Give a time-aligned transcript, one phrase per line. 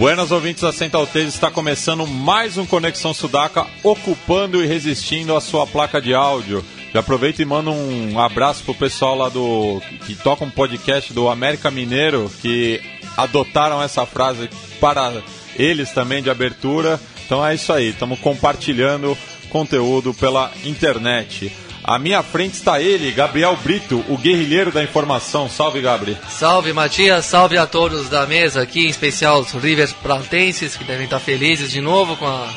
[0.00, 5.42] Buenas ouvintes da Central 3, está começando mais um Conexão Sudaca, ocupando e resistindo a
[5.42, 6.64] sua placa de áudio.
[6.90, 11.28] Já aproveito e mando um abraço pro pessoal lá do que toca um podcast do
[11.28, 12.80] América Mineiro, que
[13.14, 14.48] adotaram essa frase
[14.80, 15.22] para
[15.54, 16.98] eles também de abertura.
[17.26, 19.14] Então é isso aí, estamos compartilhando
[19.50, 21.52] conteúdo pela internet.
[21.82, 25.48] À minha frente está ele, Gabriel Brito, o guerrilheiro da informação.
[25.48, 26.18] Salve, Gabriel.
[26.28, 27.24] Salve, Matias.
[27.24, 31.70] Salve a todos da mesa aqui, em especial os Rivers Plantenses, que devem estar felizes
[31.70, 32.48] de novo com a,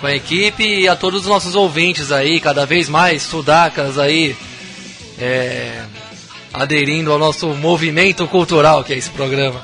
[0.00, 4.34] com a equipe, e a todos os nossos ouvintes aí, cada vez mais sudacas aí,
[5.18, 5.84] é,
[6.52, 9.62] aderindo ao nosso movimento cultural, que é esse programa.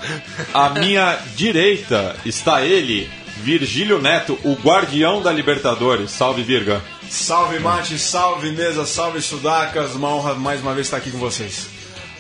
[0.55, 3.11] À minha direita está ele,
[3.43, 6.13] Virgílio Neto, o guardião da Libertadores.
[6.13, 6.81] Salve, Virga.
[7.09, 11.69] Salve Mate, salve mesa, salve Sudacas, uma honra mais uma vez estar aqui com vocês.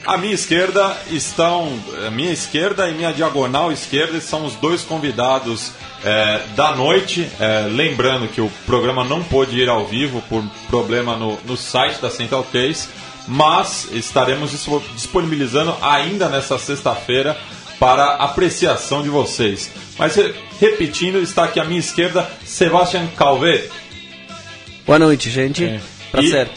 [0.07, 1.73] À minha esquerda estão,
[2.07, 5.73] a minha esquerda e minha diagonal esquerda são os dois convidados
[6.05, 7.29] é, da noite.
[7.41, 12.01] É, lembrando que o programa não pôde ir ao vivo por problema no, no site
[12.01, 12.89] da Central Case,
[13.27, 14.53] mas estaremos
[14.95, 17.37] disponibilizando ainda nessa sexta-feira
[17.81, 19.71] para apreciação de vocês.
[19.99, 20.17] Mas
[20.61, 23.69] repetindo, está aqui à minha esquerda Sebastian Calvé.
[24.87, 25.65] Boa noite, gente.
[25.65, 25.81] É.
[26.13, 26.47] Prazer.
[26.47, 26.51] E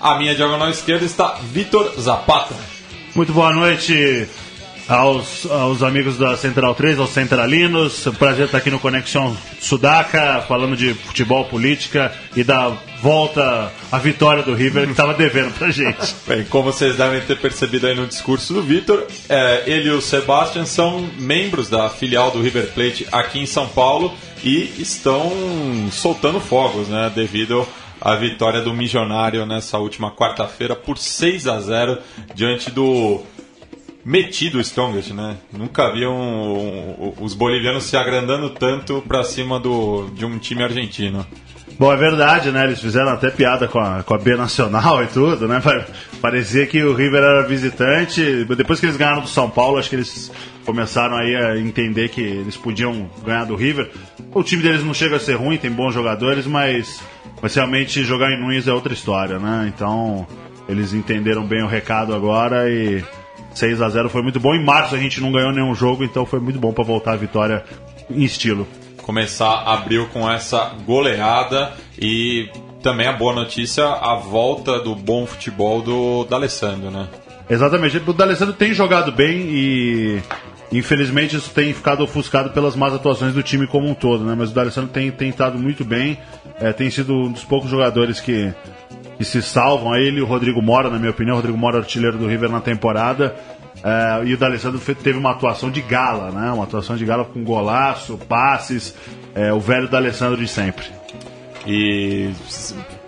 [0.00, 2.54] à minha diagonal esquerda está Vitor Zapata.
[3.14, 4.26] Muito boa noite
[4.88, 8.08] aos, aos amigos da Central 3, aos centralinos.
[8.18, 12.70] Prazer estar aqui no Conexão Sudaca, falando de futebol, política e da
[13.02, 16.16] volta à vitória do River que estava devendo pra gente.
[16.26, 20.00] Bem, como vocês devem ter percebido aí no discurso do Vitor, é, ele e o
[20.00, 24.12] Sebastian são membros da filial do River Plate aqui em São Paulo
[24.42, 25.30] e estão
[25.92, 27.66] soltando fogos, né, devido
[28.00, 31.98] à vitória do Milionário nessa última quarta-feira por 6 a 0
[32.34, 33.22] diante do
[34.04, 35.36] metido Strongest, né?
[35.52, 40.62] Nunca vi um, um, os bolivianos se agrandando tanto para cima do, de um time
[40.62, 41.26] argentino.
[41.78, 42.64] Bom, é verdade, né?
[42.64, 45.62] Eles fizeram até piada com a, com a B Nacional e tudo, né?
[46.20, 48.44] Parecia que o River era visitante.
[48.44, 50.32] Depois que eles ganharam do São Paulo, acho que eles
[50.64, 53.90] começaram aí a entender que eles podiam ganhar do River.
[54.34, 57.00] O time deles não chega a ser ruim, tem bons jogadores, mas,
[57.40, 59.72] mas realmente jogar em Nunes é outra história, né?
[59.72, 60.26] Então
[60.68, 63.04] eles entenderam bem o recado agora e
[63.54, 64.54] 6 a 0 foi muito bom.
[64.54, 67.16] Em março a gente não ganhou nenhum jogo, então foi muito bom para voltar a
[67.16, 67.64] vitória
[68.10, 68.66] em estilo
[69.08, 72.50] começar abril com essa goleada e
[72.82, 77.08] também a boa notícia, a volta do bom futebol do D'Alessandro, né?
[77.48, 77.96] Exatamente.
[78.06, 80.22] O D'Alessandro tem jogado bem e
[80.70, 84.34] infelizmente isso tem ficado ofuscado pelas más atuações do time como um todo, né?
[84.36, 86.18] Mas o D'Alessandro tem, estado muito bem,
[86.60, 88.52] é, tem sido um dos poucos jogadores que,
[89.18, 89.94] que se salvam.
[89.94, 92.60] Ele e o Rodrigo Mora, na minha opinião, o Rodrigo Mora artilheiro do River na
[92.60, 93.36] temporada.
[93.82, 96.50] É, e o D'Alessandro teve uma atuação de gala, né?
[96.50, 98.94] Uma atuação de gala com golaço, passes,
[99.34, 100.86] é, o velho D'Alessandro de sempre.
[101.66, 102.30] E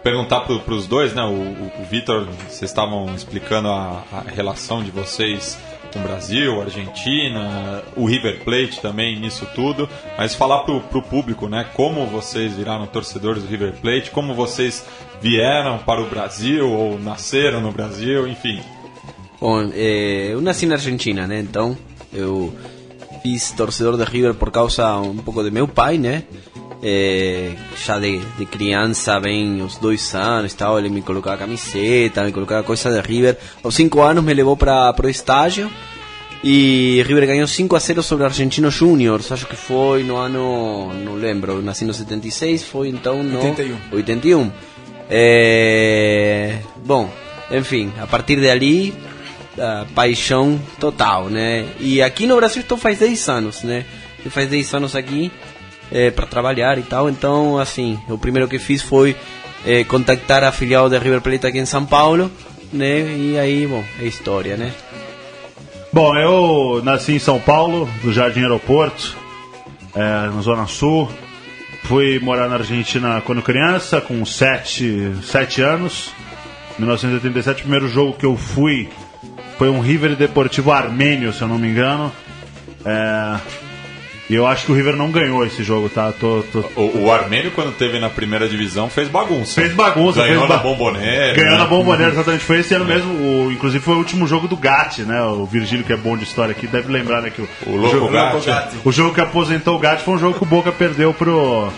[0.02, 1.22] perguntar para os dois, né?
[1.22, 5.58] O, o, Vitor, vocês estavam explicando a, a, relação de vocês
[5.92, 11.48] com o Brasil, Argentina, o River Plate também nisso tudo, mas falar para o público,
[11.48, 11.66] né?
[11.74, 14.84] Como vocês viraram torcedores do River Plate, como vocês
[15.20, 18.60] vieram para o Brasil ou nasceram no Brasil, enfim.
[19.40, 21.40] Bom, eh, eu nasci na Argentina, né?
[21.40, 21.76] Então
[22.12, 22.54] eu
[23.22, 26.24] fiz torcedor de River por causa um pouco de meu pai, né?
[26.82, 32.32] É, já de, de criança, bem os dois anos, tal, ele me colocava camiseta, me
[32.32, 33.36] colocava coisa de River.
[33.62, 35.70] Aos cinco anos me levou para o estágio
[36.42, 39.20] e River ganhou 5 a 0 sobre Argentino Júnior.
[39.30, 43.76] Acho que foi no ano, não lembro, eu nasci no 76, foi então no 81.
[43.92, 44.52] 81.
[45.10, 47.10] É, bom,
[47.50, 48.94] enfim, a partir de ali
[49.54, 51.66] da paixão total, né?
[51.78, 53.84] E aqui no Brasil estou faz 10 anos, né?
[54.30, 55.30] Faz 10 anos aqui
[55.90, 59.16] é, para trabalhar e tal, então, assim, o primeiro que fiz foi
[59.64, 62.30] é, contactar a filial da River Plate aqui em São Paulo,
[62.72, 63.00] né?
[63.00, 64.72] E aí, bom, é história, né?
[65.92, 69.16] Bom, eu nasci em São Paulo, no Jardim Aeroporto,
[69.94, 71.10] é, na Zona Sul.
[71.84, 76.12] Fui morar na Argentina quando criança, com 7 sete, anos.
[76.78, 78.88] Em 1987, o primeiro jogo que eu fui
[79.58, 82.12] foi um River Deportivo Armênio, se eu não me engano.
[82.84, 83.40] É...
[84.30, 86.12] E eu acho que o River não ganhou esse jogo, tá?
[86.12, 86.60] Tô, tô...
[86.76, 89.60] O, o Armênio, quando teve na primeira divisão, fez bagunça.
[89.60, 90.20] Fez bagunça.
[90.22, 91.34] Ganhou fez na ba- Bombonera.
[91.34, 91.58] Ganhou né?
[91.58, 92.44] na Bombonera, exatamente.
[92.44, 93.12] Foi esse ano mesmo.
[93.12, 95.20] O, inclusive foi o último jogo do Gatti, né?
[95.24, 97.30] O Virgílio, que é bom de história aqui, deve lembrar, né?
[97.30, 98.76] Que o, O louco jogo, Gatti.
[98.84, 101.68] o jogo que aposentou o Gatti foi um jogo que o Boca perdeu pro,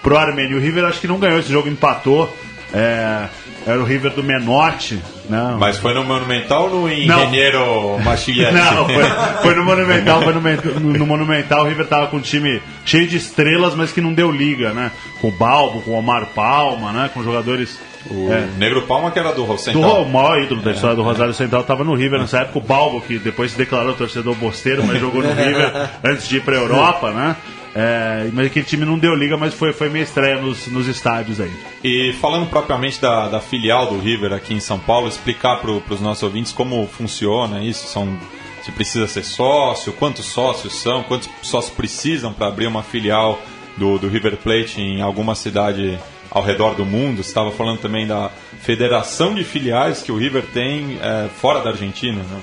[0.00, 0.58] pro Armênio.
[0.58, 2.32] O River acho que não ganhou esse jogo, empatou.
[2.72, 3.26] É,
[3.66, 4.98] era o River do Menotti,
[5.28, 5.56] né?
[5.58, 6.92] Mas foi no Monumental ou no.
[6.92, 8.52] Engenheiro Machiguete?
[8.52, 9.04] Não, foi,
[9.42, 10.58] foi no Monumental, foi no, Men-
[10.98, 14.30] no Monumental, o River tava com um time cheio de estrelas, mas que não deu
[14.30, 14.90] liga, né?
[15.20, 17.10] Com o Balbo, com o Omar Palma, né?
[17.12, 17.78] Com jogadores.
[18.10, 19.82] O é, Negro Palma, que era do do Central.
[19.90, 22.62] Ro- o maior ídolo da história do Rosário Central tava no River nessa época, o
[22.62, 25.72] Balbo, que depois se declarou torcedor bosteiro, mas jogou no River
[26.04, 27.36] antes de ir pra Europa, né?
[27.74, 31.40] É, mas aquele time não deu liga, mas foi, foi minha estreia nos, nos estádios
[31.40, 31.52] aí.
[31.84, 36.00] E falando propriamente da, da filial do River aqui em São Paulo, explicar para os
[36.00, 38.18] nossos ouvintes como funciona isso, são
[38.62, 43.40] se precisa ser sócio, quantos sócios são, quantos sócios precisam para abrir uma filial
[43.78, 45.98] do, do River Plate em alguma cidade
[46.30, 47.22] ao redor do mundo.
[47.22, 48.30] Você estava falando também da
[48.60, 52.40] federação de filiais que o River tem é, fora da Argentina, né?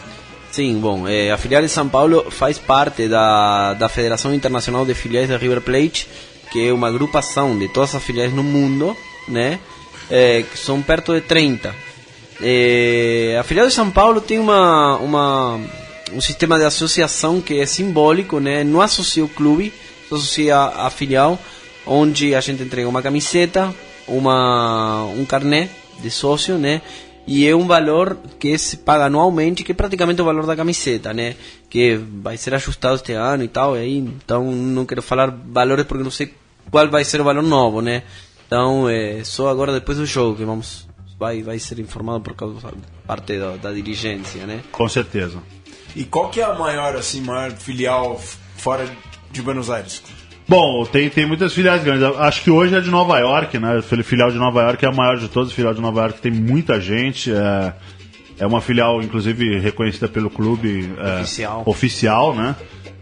[0.56, 4.94] Sim, bom, eh, a filial de São Paulo faz parte da, da Federação Internacional de
[4.94, 6.08] Filiais da River Plate,
[6.50, 8.96] que é uma agrupação de todas as filiais no mundo,
[9.28, 9.60] né?
[10.10, 11.76] Eh, que são perto de 30.
[12.42, 15.60] Eh, a filial de São Paulo tem uma, uma,
[16.14, 18.64] um sistema de associação que é simbólico, né?
[18.64, 19.74] Não associa o clube,
[20.06, 21.38] associa a filial,
[21.86, 23.76] onde a gente entrega uma camiseta,
[24.08, 25.70] uma, um carnet
[26.00, 26.82] de sócio, né?
[27.28, 31.14] E é um valor que se paga anualmente, que é praticamente o valor da camiseta,
[31.14, 31.36] né?
[31.70, 35.86] Que vai ser ajustado este ano e tal, e aí, então não quero falar valores
[35.86, 36.34] porque não sei
[36.70, 38.04] qual vai ser o valor novo, né?
[38.46, 40.88] Então, é só agora depois do jogo que vamos
[41.18, 42.56] vai vai ser informado por causa
[43.08, 44.62] parte da, da dirigência, né?
[44.72, 45.42] Com certeza.
[45.96, 48.20] E qual que é a maior, assim, maior filial
[48.58, 48.88] fora
[49.32, 50.02] de Buenos Aires?
[50.48, 52.04] Bom, tem, tem muitas filiais grandes.
[52.20, 53.82] Acho que hoje é de Nova York, né?
[54.04, 55.52] Filial de Nova York é a maior de todas.
[55.52, 57.32] Filial de Nova York tem muita gente.
[57.32, 57.74] É,
[58.40, 61.64] é uma filial, inclusive, reconhecida pelo clube é, Oficial.
[61.66, 62.56] oficial, né?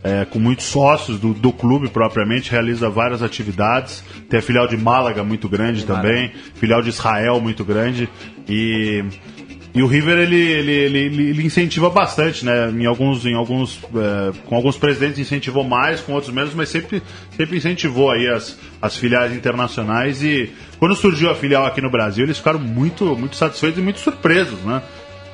[0.04, 4.04] É, com muitos sócios do, do clube propriamente, realiza várias atividades.
[4.30, 8.10] Tem a filial de Málaga muito grande também, filial de Israel muito grande.
[8.48, 9.04] E,
[9.75, 12.69] e o River ele, ele, ele, ele- incentiva bastante, né?
[12.69, 17.01] Em alguns, em alguns, é, com alguns presidentes incentivou mais, com outros menos, mas sempre,
[17.35, 20.23] sempre incentivou aí as, as filiais internacionais.
[20.23, 23.99] E quando surgiu a filial aqui no Brasil, eles ficaram muito, muito satisfeitos e muito
[23.99, 24.83] surpresos, né?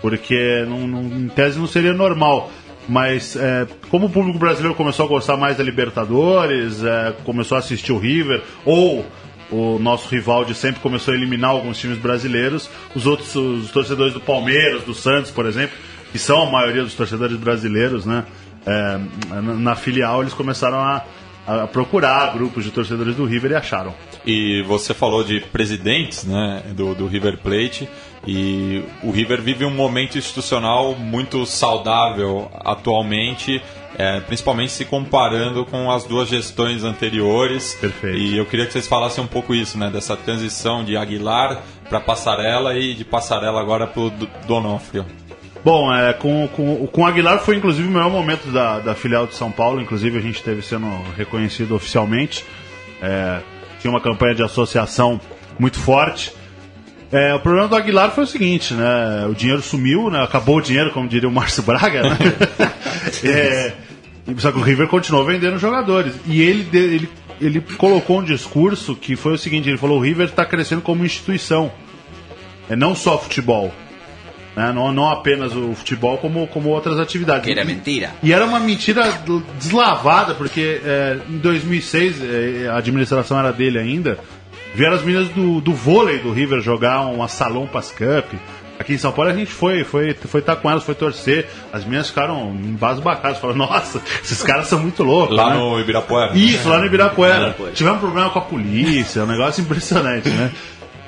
[0.02, 2.50] Porque não, não, em tese não seria normal.
[2.88, 7.60] Mas é, como o público brasileiro começou a gostar mais da Libertadores, é, começou a
[7.60, 9.06] assistir o River, ou
[9.52, 14.14] o nosso rival de sempre começou a eliminar alguns times brasileiros, os outros os torcedores
[14.14, 15.76] do Palmeiras, do Santos, por exemplo,
[16.12, 18.26] que são a maioria dos torcedores brasileiros, né?
[18.66, 19.00] é,
[19.42, 21.04] na, filial eles começaram a,
[21.48, 23.94] a procurar grupos de torcedores do River e acharam.
[24.26, 27.90] E você falou de presidentes né, do, do River Plate
[28.28, 33.62] e o River vive um momento institucional muito saudável atualmente,
[33.98, 37.76] é, principalmente se comparando com as duas gestões anteriores.
[37.76, 38.18] Perfeito.
[38.18, 42.00] E eu queria que vocês falassem um pouco isso, né, dessa transição de Aguilar para
[42.00, 44.10] Passarela e de Passarela agora para o
[44.48, 45.06] Donofrio.
[45.64, 49.36] Bom, é, com, com, com Aguilar foi inclusive o melhor momento da, da filial de
[49.36, 50.88] São Paulo, inclusive a gente teve sendo
[51.18, 52.46] reconhecido oficialmente.
[53.02, 53.42] É,
[53.80, 55.20] tinha uma campanha de associação
[55.58, 56.34] muito forte.
[57.12, 59.26] É, o problema do Aguilar foi o seguinte, né?
[59.30, 60.24] O dinheiro sumiu, né?
[60.24, 62.18] Acabou o dinheiro, como diria o Márcio Braga, né?
[63.24, 63.74] É,
[64.38, 66.14] só que o River continuou vendendo jogadores.
[66.28, 67.10] E ele, ele,
[67.42, 71.04] ele colocou um discurso que foi o seguinte, ele falou, o River está crescendo como
[71.04, 71.72] instituição.
[72.70, 73.74] É não só futebol.
[74.56, 74.72] Né?
[74.74, 77.46] Não, não apenas o futebol, como, como outras atividades.
[77.46, 78.12] Que era mentira.
[78.22, 79.12] e era uma mentira
[79.58, 84.20] deslavada, porque é, em 2006, é, a administração era dele ainda,
[84.74, 88.34] vieram as meninas do, do vôlei do River jogar uma Salão Pass Cup.
[88.80, 91.48] Aqui em São Paulo a gente foi foi foi estar com elas, foi torcer.
[91.74, 95.36] As meninas ficaram embasbacadas, falaram, nossa, esses caras são muito loucos.
[95.36, 95.58] Lá né?
[95.58, 96.38] no Ibirapuera.
[96.38, 97.36] Isso, lá no Ibirapuera.
[97.36, 97.74] Ibirapuera.
[97.74, 100.52] Tivemos problema com a polícia, um negócio impressionante, né?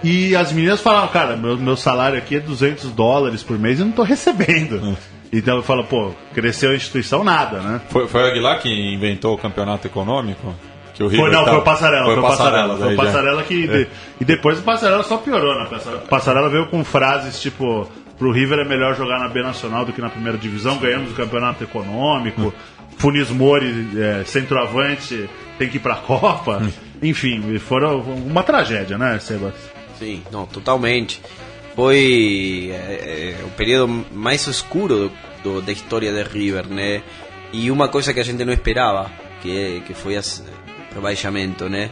[0.04, 3.84] E as meninas falaram, cara, meu, meu salário aqui é 200 dólares por mês e
[3.84, 4.98] eu não tô recebendo.
[5.34, 7.80] Então eu falo, pô, cresceu a instituição nada, né?
[7.88, 10.54] Foi, foi o Aguilar que inventou o campeonato econômico?
[11.02, 12.06] Que o River Foi, não, tá- foi o Passarela.
[12.06, 12.78] Foi, o Passarela.
[12.78, 12.98] Foi o.
[12.98, 13.68] Passarela que.
[13.68, 13.88] de-
[14.20, 15.68] e depois o Passarela só piorou, né?
[15.70, 17.90] Passarela, Passarela veio com frases tipo.
[18.20, 21.16] Pro River é melhor jogar na B Nacional do que na primeira divisão, ganhamos o
[21.16, 22.54] campeonato econômico.
[22.98, 25.28] Funes Mori, é, centroavante,
[25.58, 26.62] tem que ir pra Copa.
[27.02, 29.56] Enfim, foram uma tragédia, né, Sebas?
[29.98, 31.20] Sim, não, totalmente.
[31.76, 35.10] Foi é, é, o período mais escuro
[35.44, 37.02] do, do- da história de River, né?
[37.52, 39.10] E uma coisa que a gente não esperava
[39.42, 40.44] que, que foi esse
[40.94, 41.90] rebaixamento, né?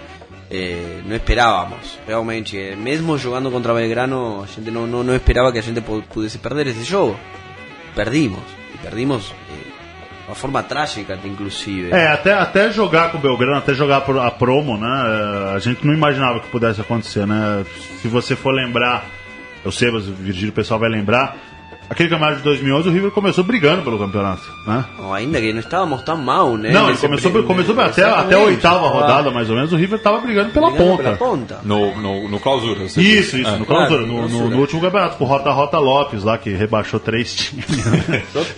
[0.52, 2.58] Eh, não esperávamos, realmente.
[2.58, 6.04] eh, mesmo jogando contra Belgrano, a gente não, não, não esperava que a gente pu-
[6.12, 7.20] pudesse perder esse jogo.
[7.96, 8.42] Perdimos.
[8.74, 9.70] E perdimos eh,
[10.28, 11.92] uma forma trágica, inclusive.
[11.92, 14.88] É, até, até jogar com o Belgrano, até jogar a promo, né?
[14.88, 17.64] eh, A gente não imaginava que pudesse acontecer, né?
[18.02, 19.06] Se você for lembrar,
[19.64, 21.38] eu sei, Virgílio o pessoal vai lembrar,
[21.90, 24.86] aquele campeonato de 2011 o River começou brigando pelo campeonato, né?
[25.00, 26.72] Ou ainda que não estávamos tão mal, né?
[26.72, 30.00] Não, ele começou, começou até, até a oitava Tava rodada, mais ou menos, o River
[30.00, 31.04] tava brigando pela brigando ponta.
[31.04, 31.60] Pela ponta.
[31.64, 32.88] No, no, no clausura.
[32.88, 33.58] você Isso, isso, É.
[33.58, 34.56] no, clausura, claro, no, no no- clausura.
[34.56, 37.66] no último campeonato, com o Rota Rota Lopes lá, que rebaixou três times.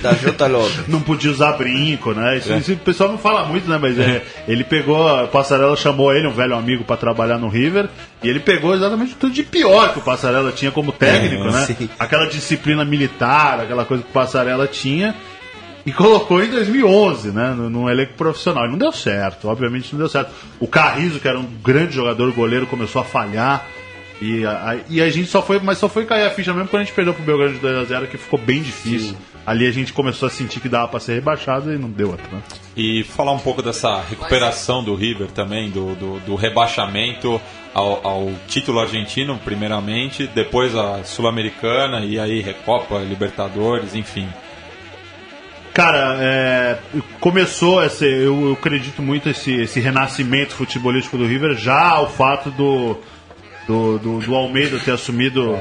[0.02, 0.88] Da Jota Lopes.
[0.88, 2.36] não podia usar brinco, né?
[2.36, 2.38] É.
[2.38, 3.78] Isso, isso o pessoal não fala muito, né?
[3.82, 7.88] Mas é, ele pegou, a Passarela chamou ele, um velho amigo, pra trabalhar no River,
[8.24, 11.66] e ele pegou exatamente tudo de pior que o Passarela tinha como técnico, É, né?
[11.66, 11.90] sim.
[11.98, 15.16] Aquela disciplina militar, aquela coisa que o Passarela tinha.
[15.86, 17.52] E colocou em 2011, né?
[17.56, 18.66] No elenco profissional.
[18.66, 20.32] E não deu certo, obviamente não deu certo.
[20.60, 23.66] O Carrizo, que era um grande jogador goleiro, começou a falhar.
[24.22, 26.70] E a, a- e a gente só foi, mas só foi cair a ficha mesmo
[26.70, 29.16] quando a gente perdeu pro Belgrano de 2x0, que ficou bem difícil.
[29.44, 32.28] Ali a gente começou a sentir que dava pra ser rebaixado e não deu outra.
[32.32, 32.42] Né?
[32.76, 37.42] E falar um pouco dessa recuperação do River também, do, do, do rebaixamento
[37.74, 44.28] ao, ao título argentino, primeiramente, depois a Sul-Americana e aí Recopa, Libertadores, enfim.
[45.74, 46.78] Cara, é,
[47.20, 52.52] começou esse, eu, eu acredito muito esse, esse renascimento futebolístico do River já ao fato
[52.52, 52.98] do,
[53.68, 55.58] do, do, do Almeida ter assumido,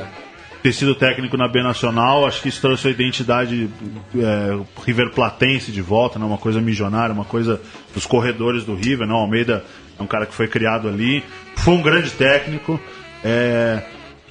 [0.63, 2.27] ter sido técnico na B Nacional.
[2.27, 3.69] Acho que isso trouxe a identidade
[4.17, 7.61] é, River Platense de volta, né, uma coisa milionária, uma coisa
[7.95, 9.07] dos corredores do River.
[9.07, 9.65] Né, o Almeida
[9.99, 11.25] é um cara que foi criado ali,
[11.57, 12.81] foi um grande técnico.
[13.25, 13.83] É,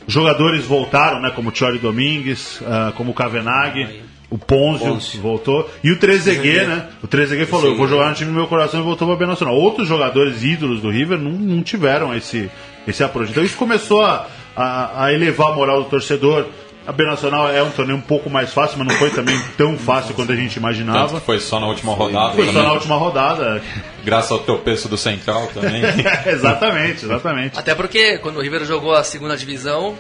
[0.08, 4.08] jogadores voltaram, né, como o Chori Domingues, ah, como o Kavenag.
[4.32, 5.22] O Ponzio, Ponzio.
[5.22, 5.68] voltou.
[5.84, 6.88] E o Trezeguet, né?
[7.02, 9.26] O Trezeguet falou: Eu vou jogar no time do meu coração e voltou pra B
[9.26, 9.56] Nacional.
[9.56, 12.48] Outros jogadores ídolos do River não, não tiveram esse,
[12.88, 13.32] esse approach.
[13.32, 14.28] Então isso começou a,
[14.60, 16.46] a, a elevar a moral do torcedor.
[16.86, 19.78] A B Nacional é um torneio um pouco mais fácil, mas não foi também tão
[19.78, 21.20] fácil quanto a gente Tanto imaginava.
[21.20, 23.62] que foi só na última rodada, Foi só também, na última rodada.
[24.04, 25.82] graças ao tropeço do Central também.
[26.26, 27.58] exatamente, exatamente.
[27.58, 29.96] Até porque quando o River jogou a segunda divisão,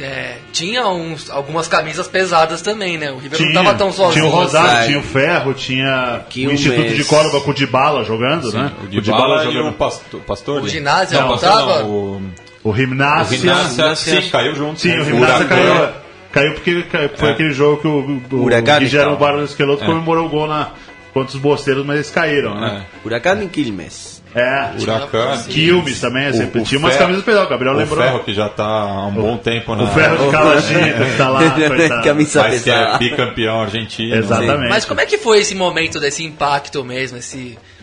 [0.00, 3.12] é, tinha uns, algumas camisas pesadas também, né?
[3.12, 4.12] O River não tava tão sozinho.
[4.12, 4.86] tinha o Rosário, assim.
[4.88, 6.60] tinha o Ferro, tinha o Quilmes.
[6.60, 8.72] Instituto de Córdoba com o Dybala jogando, né?
[8.82, 10.60] o Dybala e o Pastor.
[10.62, 12.22] O ginásio não, não não, o,
[12.66, 13.38] O o Gimnasia.
[13.38, 14.80] Gimnasia, sim, caiu junto.
[14.80, 15.88] Sim, o O Gimnasia caiu.
[16.32, 17.32] Caiu porque caiu- foi É.
[17.32, 19.16] aquele jogo que o, o Huracan Guilherme estava.
[19.16, 19.86] Barros Esqueloto É.
[19.86, 20.70] comemorou o gol na,
[21.14, 22.84] contra os bosteiros, mas eles caíram, né?
[23.04, 24.16] Huracán e Quilmes.
[24.34, 24.70] É.
[24.82, 25.42] Huracan.
[25.48, 27.46] Quilmes também, sempre O- o tinha umas Ferro- camisas pesadas.
[27.46, 28.02] O Gabriel O lembrou.
[28.04, 31.28] Ferro que já tá há um bom tempo na O Ferro de Calagita, que tá
[31.30, 31.40] lá.
[32.04, 32.98] Camisa mas que é pesada.
[32.98, 34.14] bicampeão argentino.
[34.16, 34.68] Exatamente.
[34.68, 37.75] Mas como é que foi esse momento desse impacto mesmo, esse é,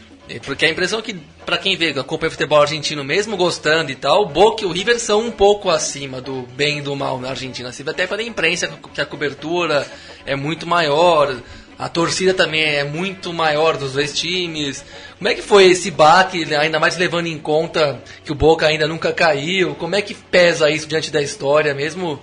[0.46, 1.16] porque a impressão que
[1.46, 4.72] pra quem vê, acompanha o futebol argentino mesmo gostando e tal, o Boca e o
[4.72, 7.72] River são um pouco acima do bem e do mal na Argentina.
[7.72, 9.86] Vê até pela imprensa que a cobertura
[10.26, 11.36] é muito maior,
[11.78, 14.86] a torcida também é muito maior dos dois times.
[15.18, 18.88] Como é que foi esse baque, ainda mais levando em conta que o Boca ainda
[18.88, 19.76] nunca caiu?
[19.76, 22.20] Como é que pesa isso diante da história, mesmo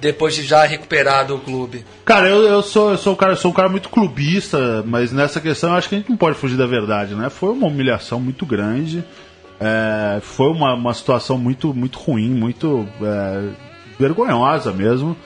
[0.00, 1.84] depois de já recuperado o clube?
[2.04, 5.40] Cara, eu, eu sou, eu sou um cara, sou um cara muito clubista, mas nessa
[5.40, 7.30] questão eu acho que a gente não pode fugir da verdade, né?
[7.30, 9.04] Foi uma humilhação muito grande,
[9.60, 13.48] é, foi uma, uma situação muito, muito ruim, muito é,
[13.98, 15.16] vergonhosa mesmo.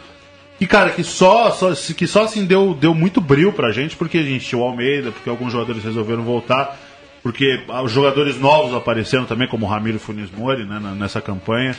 [0.61, 4.19] E, cara, que só, só, que só assim deu, deu muito brilho pra gente, porque
[4.19, 6.79] a gente tinha o Almeida, porque alguns jogadores resolveram voltar,
[7.23, 11.75] porque os jogadores novos apareceram também, como o Ramiro Funes Mori, né, nessa campanha.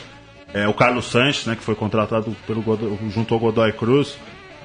[0.54, 4.16] É, o Carlos Sanches, né, que foi contratado pelo, Godoy- junto ao Godoy Cruz.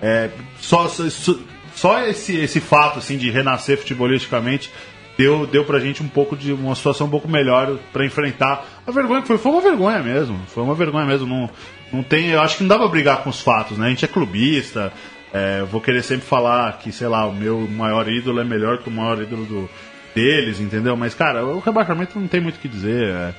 [0.02, 0.30] É,
[0.60, 1.34] só só,
[1.76, 4.70] só esse, esse fato assim, de renascer futebolisticamente
[5.18, 8.92] deu, deu pra gente um pouco de uma situação um pouco melhor pra enfrentar a
[8.92, 9.38] vergonha que foi.
[9.38, 10.40] Foi uma vergonha mesmo.
[10.48, 11.26] Foi uma vergonha mesmo.
[11.28, 11.50] Não,
[11.92, 13.88] não tem, eu acho que não dá pra brigar com os fatos, né?
[13.88, 14.92] A gente é clubista.
[15.34, 18.90] é, vou querer sempre falar que, sei lá, o meu maior ídolo é melhor que
[18.90, 19.70] o maior ídolo do,
[20.14, 20.96] deles, entendeu?
[20.98, 23.08] Mas, cara, o rebaixamento não tem muito o que dizer.
[23.10, 23.34] é.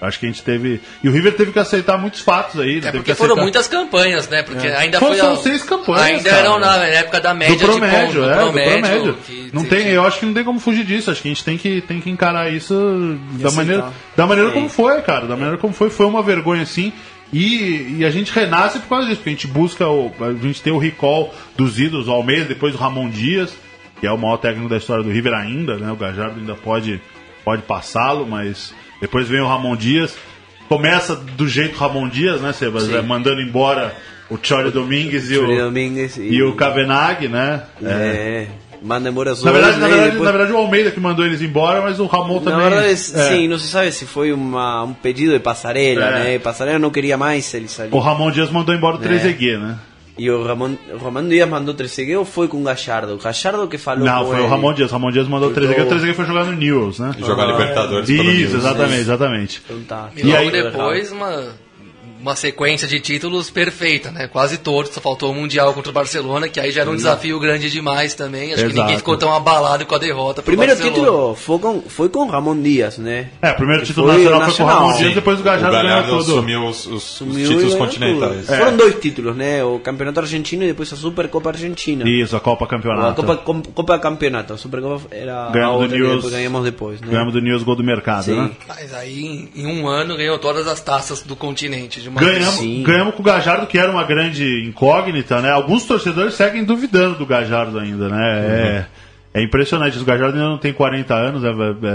[0.00, 0.80] Acho que a gente teve.
[1.02, 2.78] E o River teve que aceitar muitos fatos aí.
[2.78, 4.42] É teve porque que foram aceitar- muitas campanhas, né?
[4.42, 5.18] Porque ainda Foi- foi.
[5.18, 6.42] são a- seis campanhas, Ainda cara.
[6.42, 9.18] eram na época da média do promédio, de pontos, é, do do promédio.
[9.26, 11.10] que- não tem, que- eu acho que não tem como fugir disso.
[11.10, 13.52] Acho que a gente tem que, tem que encarar isso da aceitar.
[13.56, 14.52] maneira, da maneira É.
[14.52, 15.26] como foi, cara.
[15.26, 16.92] Da maneira como foi, foi uma vergonha assim.
[17.32, 20.62] E, e a gente renasce por causa disso, porque a gente busca o, a gente
[20.62, 23.52] tem o recall dos ídolos, o Almeida, depois o Ramon Dias,
[23.98, 25.90] que é o maior técnico da história do River ainda, né?
[25.90, 27.00] O Gajardo ainda pode,
[27.44, 28.72] pode passá-lo, mas
[29.04, 30.14] depois vem o Ramon Dias.
[30.66, 32.88] Começa do jeito Ramon Dias, né, Sebas?
[32.88, 33.94] É, mandando embora
[34.30, 37.64] o Chori Domingues e o, Domingues e o Kavenag, né?
[37.84, 38.46] É.
[38.82, 41.24] manda embora os Na verdade, na, e verdade, depois- na verdade, o Almeida que mandou
[41.26, 42.70] eles embora, mas o Ramon Na também.
[42.70, 42.96] verdade, é.
[42.96, 46.24] sim, não se sabe se foi uma, um pedido de Passarela, É.
[46.24, 46.38] né?
[46.38, 47.90] Passarela não queria mais ele sair.
[47.92, 49.06] O Ramon Dias mandou embora o É.
[49.06, 49.76] 3EG, né?
[50.16, 53.14] E o Ramon, o Ramon Dias mandou Trezeguet ou foi com o Gallardo?
[53.14, 54.44] O Gallardo que falou Não, foi ele.
[54.46, 54.90] o Ramon Dias.
[54.90, 55.82] O Ramon Dias mandou o Mandou- 3EG.
[55.82, 57.10] O 3EG foi jogar no News, né?
[57.18, 59.62] Jogar Libertadores pelo Isso, exatamente, exatamente.
[59.64, 60.10] Então tá.
[60.16, 61.48] E E logo aí- depois, uma,
[62.20, 64.26] uma sequência de títulos perfeita, né?
[64.28, 67.38] Quase todos, só faltou o Mundial contra o Barcelona, que aí já era um desafio
[67.38, 68.52] grande demais também.
[68.52, 68.80] Acho que Exato.
[68.80, 70.36] ninguém ficou tão abalado com a derrota.
[70.42, 70.96] pro Primeiro Barcelona.
[71.04, 73.28] título foi com, foi com Ramon Dias, né?
[73.42, 74.78] É, o primeiro Que título foi nacional, foi com o nacional.
[74.86, 75.14] Ramon Dias, Sim.
[75.14, 78.46] depois o o Gajardo ganhou assumiu os, os- os Sumiu títulos e ganhou continentais.
[78.46, 78.56] tudo.
[78.56, 79.64] Foram dois títulos, né?
[79.64, 82.08] O Campeonato Argentino e depois a Supercopa Argentina.
[82.08, 83.20] Isso, a Copa A Campeonato.
[83.22, 84.54] Copa, com- Copa Campeonato.
[84.54, 86.14] A Supercopa era a Ganhamos do outra que News.
[86.16, 87.06] depois ganhamos depois, né?
[87.10, 88.36] Ganhamos do News Gol do Mercado, Sim.
[88.40, 88.50] né?
[88.66, 92.00] Mas aí, em um ano, ganhou todas as taças do continente.
[92.00, 92.82] De Ganhamos, Sim.
[92.82, 95.50] ganhamos com o Gajardo, que era uma grande incógnita, né?
[95.50, 98.86] Alguns torcedores seguem duvidando do Gajardo ainda, né?
[99.34, 99.98] É, é impressionante.
[99.98, 101.50] O Gajardo ainda não tem 40 anos, né?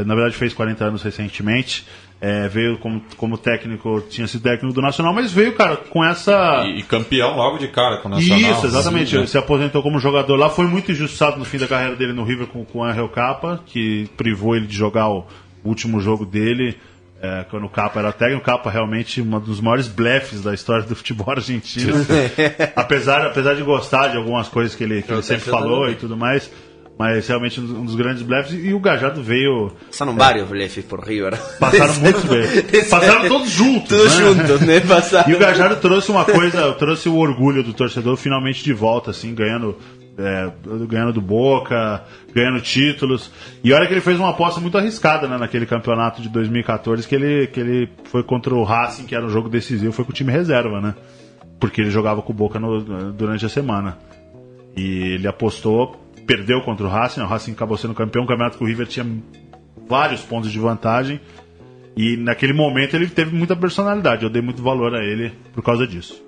[0.05, 1.85] na verdade fez 40 anos recentemente.
[2.21, 6.65] É, veio como, como técnico, tinha sido técnico do Nacional, mas veio, cara, com essa.
[6.67, 8.51] E, e campeão logo de cara com o Nacional.
[8.51, 9.11] Isso, exatamente.
[9.11, 9.21] Sim, né?
[9.21, 10.49] Ele se aposentou como jogador lá.
[10.49, 13.63] Foi muito injustiçado no fim da carreira dele no River com, com o Angel Capa,
[13.65, 15.25] que privou ele de jogar o
[15.63, 16.77] último jogo dele.
[17.21, 20.83] É, quando o Capa era técnico, o Capa realmente um dos maiores blefs da história
[20.83, 21.95] do futebol argentino.
[22.75, 26.15] apesar, apesar de gostar de algumas coisas que ele, que ele sempre falou e tudo
[26.15, 26.49] mais,
[26.99, 28.53] mas realmente um dos grandes blefs.
[28.53, 29.71] E o Gajardo veio.
[29.87, 31.37] Passaram vários blefes por River.
[31.57, 32.83] Passaram muito bem.
[32.89, 33.97] Passaram todos juntos.
[33.97, 34.25] Todos né?
[34.25, 34.79] juntos, né?
[34.81, 35.31] Passaram.
[35.31, 39.33] E o Gajardo trouxe uma coisa, trouxe o orgulho do torcedor finalmente de volta, assim,
[39.33, 39.77] ganhando,
[40.19, 40.51] é,
[40.87, 43.31] ganhando do Boca, ganhando títulos.
[43.63, 47.15] E olha que ele fez uma aposta muito arriscada né, naquele campeonato de 2014, que
[47.15, 50.13] ele, que ele foi contra o Racing, que era um jogo decisivo, foi com o
[50.13, 50.93] time reserva, né?
[51.59, 53.97] Porque ele jogava com o Boca no- durante a semana.
[54.75, 55.95] E ele apostou,
[56.27, 58.87] perdeu contra o Racing, né, o Racing acabou sendo campeão, um campeonato que o River
[58.87, 59.05] tinha
[59.87, 61.19] vários pontos de vantagem.
[61.97, 64.23] E naquele momento ele teve muita personalidade.
[64.23, 66.21] Eu dei muito valor a ele por causa disso.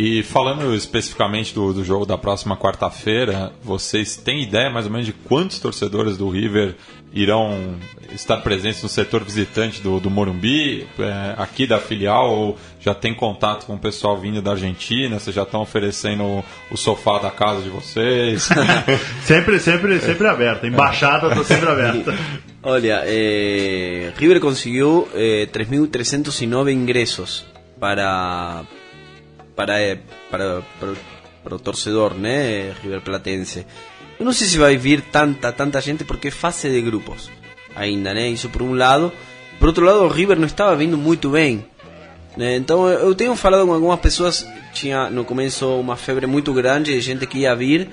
[0.00, 5.04] E falando especificamente do, do jogo da próxima quarta-feira, vocês têm ideia mais ou menos
[5.04, 6.76] de quantos torcedores do River
[7.12, 7.74] irão
[8.14, 13.12] estar presentes no setor visitante do, do Morumbi, é, aqui da filial, ou já tem
[13.12, 15.18] contato com o pessoal vindo da Argentina?
[15.18, 18.48] Vocês já estão oferecendo o, o sofá da casa de vocês?
[19.24, 20.64] Sempre, sempre, sempre aberta.
[20.64, 22.14] A embaixada está sempre aberta.
[22.62, 27.44] Olha, eh, River consiguió eh, 3.309 ingresos
[27.80, 28.64] para
[29.58, 29.98] para, eh,
[30.30, 30.92] para, para,
[31.42, 33.66] para o torcedor, né, River Platense.
[34.16, 37.28] Eu não sei se vai vir tanta, tanta gente porque é fase de grupos
[37.74, 38.28] ainda, né?
[38.28, 39.12] Isso por um lado.
[39.58, 41.66] Por outro lado, o River não estava vindo muito bem.
[42.36, 42.54] Né?
[42.54, 47.00] Então eu tenho falado com algumas pessoas, tinha no começo uma febre muito grande de
[47.00, 47.88] gente que ia vir.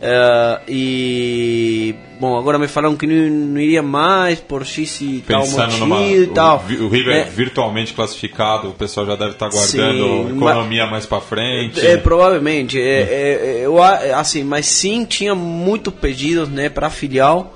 [0.00, 3.14] Eh, e bom, agora me falaram que não,
[3.54, 6.64] não iria mais por X e tal motivo e tal.
[6.68, 11.06] O, o River É, virtualmente classificado, o pessoal já deve estar guardando Sim, economia mais
[11.06, 11.84] para frente.
[11.84, 12.80] É, provavelmente.
[12.80, 17.54] É, é, eu, a- assim, mas sim tinha muitos pedidos né, para filial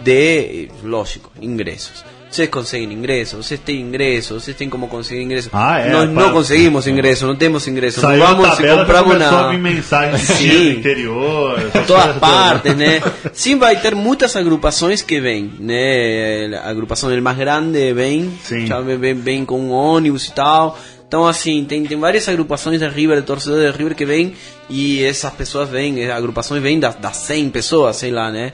[0.00, 2.04] de, lógico, ingressos.
[2.34, 5.50] Vocês conseguem ingressos, vocês têm ingressos, vocês têm como conseguir ingressos.
[5.52, 8.02] Ah, é, Nós para- não conseguimos ingressos, não temos ingressos.
[8.02, 9.48] Não Saiu a vamos se tabela, já compramos começou a na.
[9.50, 10.34] vir mensagem de Sim.
[10.48, 11.58] tiro do interior.
[11.58, 12.20] essas Por todas coisas todas.
[12.20, 13.02] partes, né?
[13.32, 16.60] Sim, vai ter muitas agrupações que vêm, né?
[16.64, 18.66] A agrupação del mais grande vem, Sim.
[18.66, 20.76] já vem, vem, vem com um ônibus e tal.
[21.06, 24.34] Então, assim, tem, tem várias agrupações de River, de torcedores de River que vêm
[24.68, 28.52] e essas pessoas vêm, as agrupações vêm das, das 100 pessoas, sei lá, né?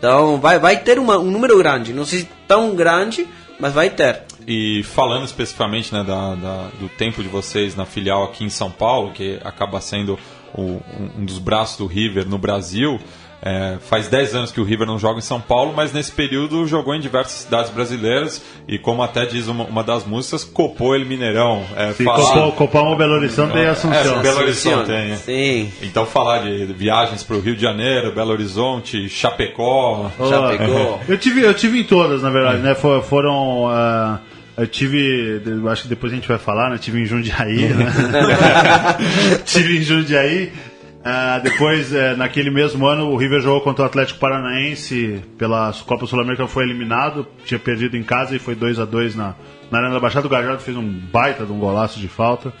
[0.00, 3.90] Então, vai, vai ter uma, um número grande, não sei se tão grande, mas vai
[3.90, 4.22] ter.
[4.48, 8.70] E falando especificamente né, da, da- do tempo de vocês na filial aqui em São
[8.70, 10.18] Paulo, que acaba sendo
[10.54, 10.80] o-
[11.18, 12.98] um, dos braços do River no Brasil,
[13.42, 16.66] é, faz 10 anos que o River não joga em São Paulo, mas nesse período
[16.66, 21.04] jogou em diversas cidades brasileiras e, como até diz uma, uma das músicas, copou ele
[21.06, 21.64] Mineirão.
[21.76, 24.18] É, Se falar- Copom, Copom Belo Horizonte e Assunção.
[24.18, 25.16] É, Belo Horizonte tem.
[25.16, 25.72] Sim.
[25.82, 31.00] Então falar de viagens para o Rio de Janeiro, Belo Horizonte, Chapecó, Oh, pegou.
[31.08, 32.74] Eu tive, eu tive em todas, na verdade, né?
[32.74, 33.68] For- Foram.
[33.68, 34.18] ah,
[34.58, 35.40] eu tive.
[35.46, 36.76] eu Acho que depois a gente vai falar, né?
[36.78, 37.86] Tive em Jundiaí, né?
[39.46, 40.52] tive em Jundiaí.
[41.02, 46.04] Ah, depois, eh, naquele mesmo ano, o River jogou contra o Atlético Paranaense pela Copa
[46.06, 49.34] Sul-Americana, foi eliminado, tinha perdido em casa e foi 2 a 2 na,
[49.70, 50.26] na Arena da Baixada.
[50.26, 52.52] O Gajardo fez um baita de um golaço de falta.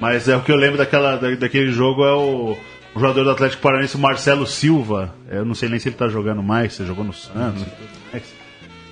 [0.00, 2.56] Mas é o que eu lembro daquela, da- daquele jogo é o,
[2.94, 5.12] o jogador do Atlético Paranaense, o Marcelo Silva.
[5.28, 7.90] Eu não sei nem se ele tá jogando mais, se jogou no Santos e tudo
[8.12, 8.43] mais.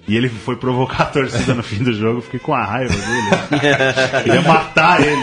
[0.09, 4.23] E ele foi provocar a torcida no fim do jogo, fiquei com a raiva dele.
[4.25, 5.23] Queria matar ele.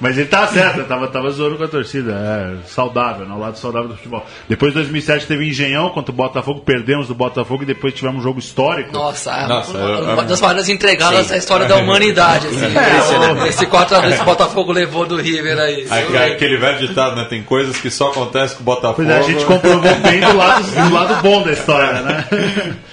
[0.00, 2.12] Mas ele tá certo, eu tava, tava zoando com a torcida.
[2.12, 4.26] É, saudável, no lado saudável do futebol.
[4.48, 8.22] Depois de 2007 teve Engenhão contra o Botafogo, perdemos do Botafogo e depois tivemos um
[8.22, 8.92] jogo histórico.
[8.92, 12.48] Nossa, Nossa, uma, eu- uma das maiores entregadas da história da humanidade.
[12.48, 15.86] Assim, esse 4x2 que o Botafogo levou do River aí.
[15.88, 17.24] Aí, aí, aquele velho ditado, né?
[17.30, 18.94] Tem coisas que só acontecem com o Botafogo.
[18.96, 22.24] Pois é, a gente comprovou bem do lado, do lado bom da história, né?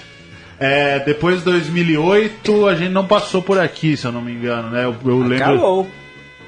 [0.60, 4.70] É, depois de 2008, a gente não passou por aqui, se eu não me engano,
[4.70, 4.84] né?
[4.86, 5.88] Eu, eu lembro Acabou.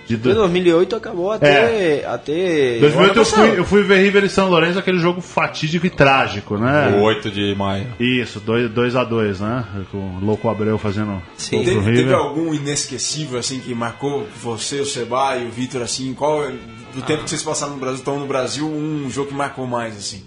[0.05, 0.17] de...
[0.17, 2.03] Do- 2008 acabou até.
[2.05, 5.85] até 2008 ano eu fui, eu fui ver River e São Lourenço, aquele jogo fatídico
[5.85, 6.89] e trágico, né?
[6.97, 7.87] O 8 de maio.
[7.97, 9.63] Isso, 2x2, né?
[9.89, 11.63] Com o Louco Abreu fazendo Sim.
[11.63, 12.15] Teve, teve River.
[12.15, 16.13] algum inesquecível assim que marcou você, o Seba e o Vitor assim?
[16.13, 16.51] Qual é-
[16.93, 19.95] do tempo que vocês passaram no Brasil, estão no Brasil, um jogo que marcou mais
[19.95, 20.23] assim?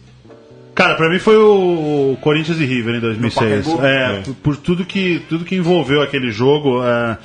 [0.74, 3.66] Cara, pra mim foi o Corinthians e River em 2006.
[3.66, 3.86] Pacaembu?
[3.86, 6.82] É, por, tudo que tudo que envolveu aquele jogo.
[6.84, 7.16] é,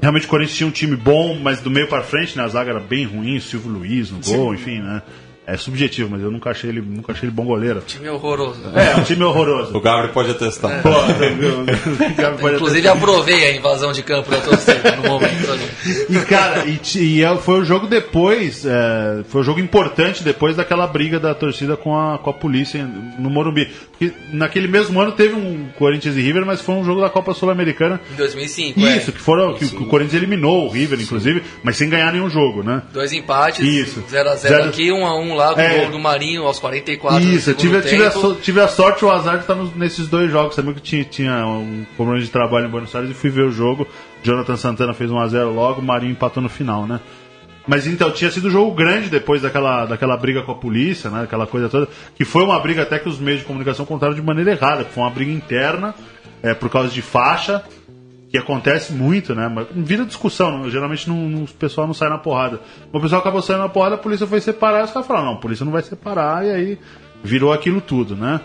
[0.00, 2.70] realmente o Corinthians tinha um time bom, mas do meio pra frente, né, a zaga
[2.70, 5.02] era bem ruim, o Silvio Luiz no gol, enfim, né?
[5.46, 7.82] É subjetivo, mas eu nunca achei ele, nunca achei ele bom goleiro.
[7.86, 8.60] Time horroroso.
[8.74, 9.76] É, um time horroroso.
[9.76, 10.80] O Gabriel pode atestar.
[10.82, 15.64] Pô, o Gabi pode Inclusive aprovei a invasão de campo da torcida no momento ali.
[16.08, 20.56] E cara, e, e é- foi o jogo depois, é, foi o jogo importante depois
[20.56, 22.82] daquela briga da torcida com a, com a polícia
[23.18, 23.66] no Morumbi.
[23.90, 27.34] Porque naquele mesmo ano teve um Corinthians e River, mas foi um jogo da Copa
[27.34, 28.00] Sul-Americana.
[28.12, 29.12] Em 2005, Isso, é.
[29.12, 32.82] que foram que, o Corinthians eliminou o River, inclusive, mas sem ganhar nenhum jogo, né?
[32.92, 34.02] Dois empates, Isso.
[34.10, 35.80] 0x0 Zero- aqui, 1x1 lá, com É.
[35.80, 39.04] gol do Marinho aos 44 do Isso, eu tive, tive, a, so- tive a sorte
[39.04, 40.54] o azar de estar nos- nesses dois jogos.
[40.56, 43.50] Também que tinha, tinha um compromisso de trabalho em Buenos Aires e fui ver o
[43.50, 43.86] jogo.
[44.22, 47.00] Jonathan Santana fez 1x0 logo, o Marinho empatou no final, né?
[47.66, 51.22] Mas então, tinha sido um jogo grande depois daquela, daquela briga com a polícia, né?
[51.24, 51.88] Aquela coisa toda.
[52.14, 54.84] Que foi uma briga até que os meios de comunicação contaram de maneira errada.
[54.84, 55.94] Foi uma briga interna,
[56.42, 57.62] é, por causa de faixa,
[58.34, 59.48] que acontece muito, né?
[59.48, 62.58] Mas vira discussão, não- geralmente não, o pessoal não sai na porrada.
[62.92, 65.32] O pessoal acabou saindo na porrada, a polícia foi separar, e os caras falaram, não,
[65.34, 66.78] a polícia não vai separar, e aí
[67.22, 68.40] virou aquilo tudo, né?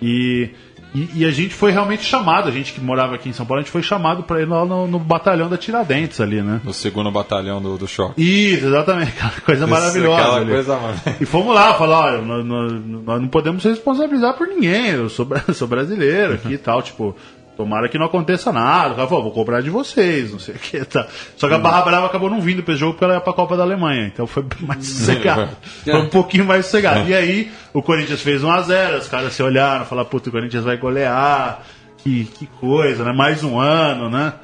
[0.00, 0.50] E,
[0.94, 3.60] e, e a gente foi realmente chamado, a gente que morava aqui em São Paulo,
[3.60, 6.60] a gente foi chamado para ir lá no, no batalhão da Tiradentes ali, né?
[6.62, 8.22] No segundo batalhão do, do choque.
[8.22, 10.22] Isso, exatamente, aquela coisa maravilhosa.
[10.22, 10.50] Aquela ali.
[10.52, 10.98] coisa, mano.
[11.20, 12.72] E fomos lá, falar, olha, nós, nós-
[13.04, 17.16] nós não podemos se responsabilizar por ninguém, eu sou, sou brasileiro aqui e tal, tipo,
[17.56, 18.92] tomara que não aconteça nada.
[18.92, 21.06] O cara falou, vou cobrar de vocês, não sei o que, tá.
[21.36, 23.56] Só que a Barra Brava acabou não vindo esse jogo porque ela ia pra Copa
[23.56, 25.50] da Alemanha, então foi mais sossegado.
[25.84, 27.08] Foi um pouquinho mais sossegado.
[27.08, 30.76] E aí, o Corinthians fez 1x0, os caras se olharam, falaram, puta, o Corinthians vai
[30.76, 31.62] golear,
[31.98, 33.12] que, que coisa, né?
[33.12, 34.34] Mais um ano, né?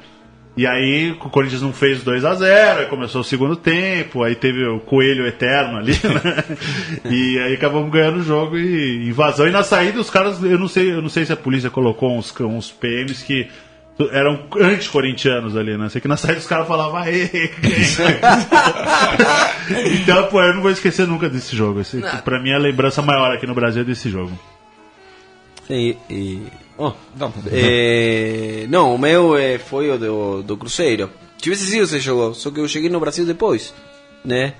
[0.55, 4.35] E aí o Corinthians não fez 2 a 0 aí começou o segundo tempo, aí
[4.35, 6.43] teve o coelho eterno ali, né?
[7.09, 9.47] E aí acabamos ganhando o jogo e invasão.
[9.47, 12.17] E na saída os caras, eu não sei, eu não sei se a polícia colocou
[12.17, 13.47] uns, uns PMs que
[14.11, 15.87] eram anti-corintianos ali, né?
[15.89, 17.29] Sei que na saída os caras falavam, aê!
[20.01, 21.81] então, pô, eu não vou esquecer nunca desse jogo.
[21.81, 22.17] Esse, Não.
[22.17, 24.37] pra mim, a lembrança maior aqui no Brasil é desse jogo.
[25.71, 26.41] E, e-
[26.77, 26.91] oh,
[27.51, 31.09] eh, não, o meu eh, foi o do, do Cruzeiro.
[31.37, 33.73] Tivesse sido esse jogo, só que eu cheguei no Brasil depois,
[34.23, 34.53] né?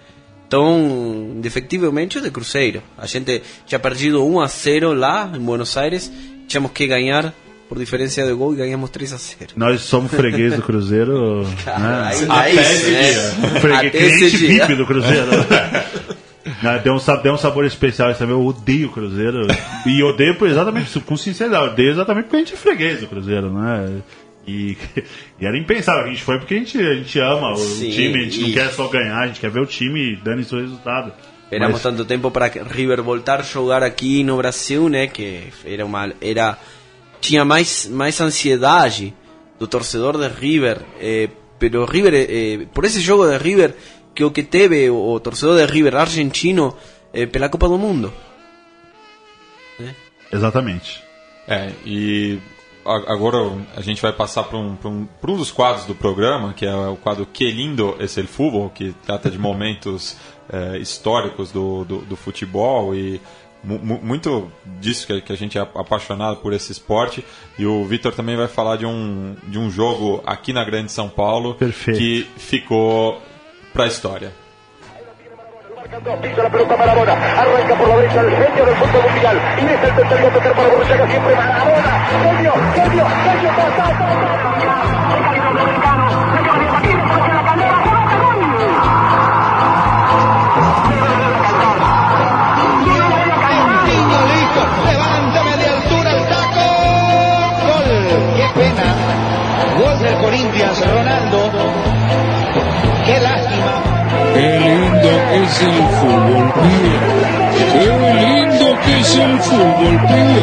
[0.48, 2.82] Então, indefectivelmente, o de Cruzeiro.
[2.98, 6.12] A gente tinha perdido 1 a 0 lá em Buenos Aires,
[6.48, 7.34] tínhamos que ganhar
[7.70, 9.52] por diferença de gol e ganhamos 3 a 0.
[9.56, 12.12] Nós somos freguês do Cruzeiro, né?
[12.14, 12.26] Isso,
[12.92, 13.14] né?
[13.62, 14.66] Freguês, Até esse cliente dia.
[14.66, 15.30] VIP do Cruzeiro.
[16.62, 18.36] Né, deu, um, deu um sabor especial também.
[18.36, 19.48] Eu odeio o Cruzeiro.
[19.86, 23.52] E odeio por exatamente, com sinceridade, odeio exatamente porque a gente é freguês do Cruzeiro,
[23.52, 24.02] né?
[24.48, 24.78] E,
[25.40, 26.04] e era impensável.
[26.06, 28.50] A gente foi porque a gente, a gente ama o Sim, time, a gente não
[28.50, 31.12] e- quer só ganhar, a gente quer ver o time dando seu resultado.
[31.44, 35.08] Esperamos Mas- tanto tempo para River voltar a jogar aqui no Brasil, né?
[35.08, 36.58] Que era uma era
[37.20, 39.14] tinha mais mais ansiedade
[39.60, 43.76] do torcedor de River, eh, pero River eh, por esse jogo de River
[44.16, 46.76] que o que teve o, torcedor de River argentino
[47.14, 48.12] eh, pela Copa do Mundo.
[50.32, 51.04] Exatamente.
[51.48, 52.40] É, e
[52.86, 53.38] agora
[53.76, 56.96] a gente vai passar para um, um, um dos quadros do programa, que é o
[56.96, 60.16] quadro Que Lindo es el Fútbol, que trata de momentos
[60.52, 63.20] eh, históricos do, do, do futebol e
[63.64, 67.26] mu- mu- muito disso que, que a gente é apaixonado por esse esporte.
[67.60, 71.10] E o Vitor também vai falar de um, de um jogo aqui na Grande São
[71.10, 71.98] Paulo Perfeito.
[72.00, 73.22] que ficou
[76.78, 79.38] para la arranca por la derecha el genio del fútbol mundial.
[79.58, 79.68] El
[80.56, 81.36] para Borruchaga, siempre
[82.22, 83.52] Genio, genio, genio,
[99.78, 99.98] Gol.
[100.86, 101.71] Ronaldo.
[104.32, 104.40] Gol.
[104.40, 106.96] Y es que es el fútbol, pibe.
[107.74, 107.86] Qué
[108.22, 110.42] lindo que es el fútbol, pibe.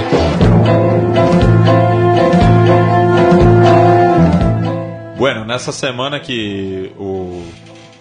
[5.18, 7.42] Bueno, nessa semana que o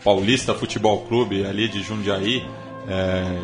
[0.03, 2.45] Paulista Futebol Clube ali de Jundiaí
[2.87, 3.41] é,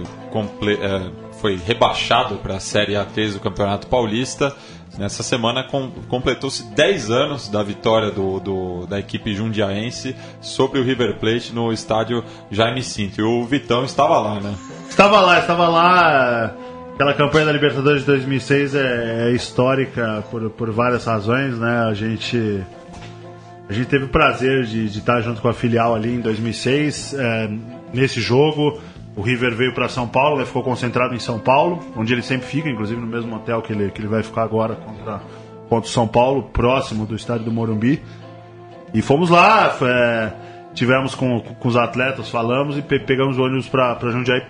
[0.80, 4.56] é, foi rebaixado para a Série A3 do Campeonato Paulista,
[4.98, 10.84] nessa semana com- completou-se 10 anos da vitória do, do- da equipe jundiaense sobre o
[10.84, 13.20] River Plate no estádio Jaime Cinto.
[13.20, 14.54] E o Vitão estava lá, né?
[14.90, 16.54] Estava lá, estava lá.
[16.94, 21.86] Aquela campanha da Libertadores de 2006 é, é histórica por, por várias razões, né?
[21.90, 22.62] A gente
[23.68, 27.16] a gente teve o prazer de, de estar junto com a filial ali em 2006
[27.18, 27.50] é,
[27.94, 28.80] nesse jogo.
[29.16, 32.48] O River veio para São Paulo, ele ficou concentrado em São Paulo, onde ele sempre
[32.48, 35.22] fica, inclusive no mesmo hotel que ele, que ele vai ficar agora contra,
[35.70, 38.02] contra o São Paulo, próximo do estádio do Morumbi.
[38.94, 40.32] E fomos lá, é,
[40.74, 44.42] tivemos com, com os atletas, falamos e pe- pegamos ônibus para Jundiaí,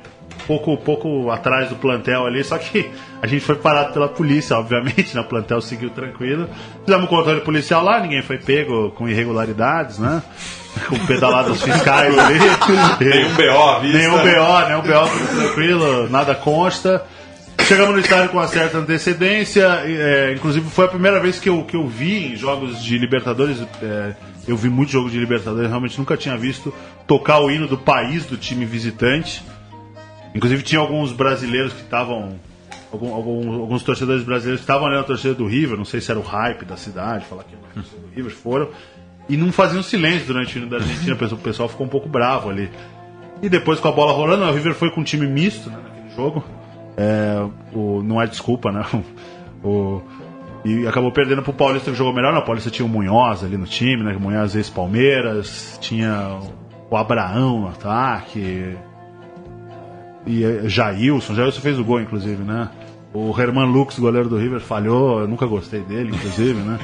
[0.47, 2.41] pouco, pouco atrás do plantel ali.
[2.43, 2.89] Só que
[3.21, 5.21] a gente foi parado pela polícia, obviamente, né?
[5.21, 6.47] o plantel seguiu tranquilo.
[6.85, 10.23] Fizemos um controle policial lá, ninguém foi pego com irregularidades, né?
[10.89, 12.39] Com pedaladas fiscais ali.
[12.99, 13.97] Nenhum BO vista.
[13.97, 17.03] Nenhum BO, nenhum BO, tranquilo, nada consta.
[17.61, 21.63] Chegamos no estádio com uma certa antecedência, é, inclusive foi a primeira vez que eu,
[21.63, 24.13] que eu vi em jogos de Libertadores, é,
[24.47, 26.73] eu vi muito jogo de Libertadores, realmente nunca tinha visto
[27.07, 29.41] tocar o hino do país do time visitante.
[30.35, 32.35] Inclusive tinha alguns brasileiros que estavam.
[32.91, 36.11] Algum, algum- alguns torcedores brasileiros que estavam ali na torcida do River, não sei se
[36.11, 38.69] era o hype da cidade, falar que era a torcida do River, foram.
[39.29, 42.49] E não faziam silêncio durante o hino da Argentina, o pessoal- ficou um pouco bravo
[42.49, 42.69] ali.
[43.41, 46.15] E depois com a bola rolando, o River foi com um time misto né, naquele
[46.15, 46.43] jogo.
[46.97, 48.85] É, o, não é desculpa, né?
[49.65, 50.01] O,
[50.65, 52.33] e acabou perdendo pro Paulista que jogou melhor.
[52.33, 54.13] Não, o Paulista tinha o Munhoz ali no time, né?
[54.19, 56.37] Munhoz ex-Palmeiras, tinha
[56.89, 58.75] o Abraão no ataque.
[60.25, 62.69] E eh, Jailson, Jailson fez o gol, inclusive, né?
[63.13, 66.79] O Herman Lux, goleiro do River, falhou, eu nunca gostei dele, inclusive, né?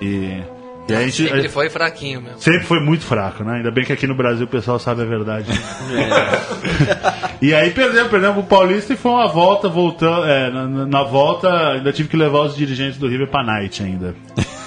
[0.00, 0.42] E,
[0.88, 1.22] e a gente.
[1.28, 2.40] Sempre foi fraquinho mesmo.
[2.40, 3.56] Sempre foi muito fraco, né?
[3.56, 5.48] Ainda bem que aqui no Brasil o pessoal sabe a verdade.
[7.42, 10.26] e aí perdemos, perdemos pro Paulista e foi uma volta, voltando.
[10.26, 14.14] é, na, na- volta ainda tive que levar os dirigentes do River pra night ainda.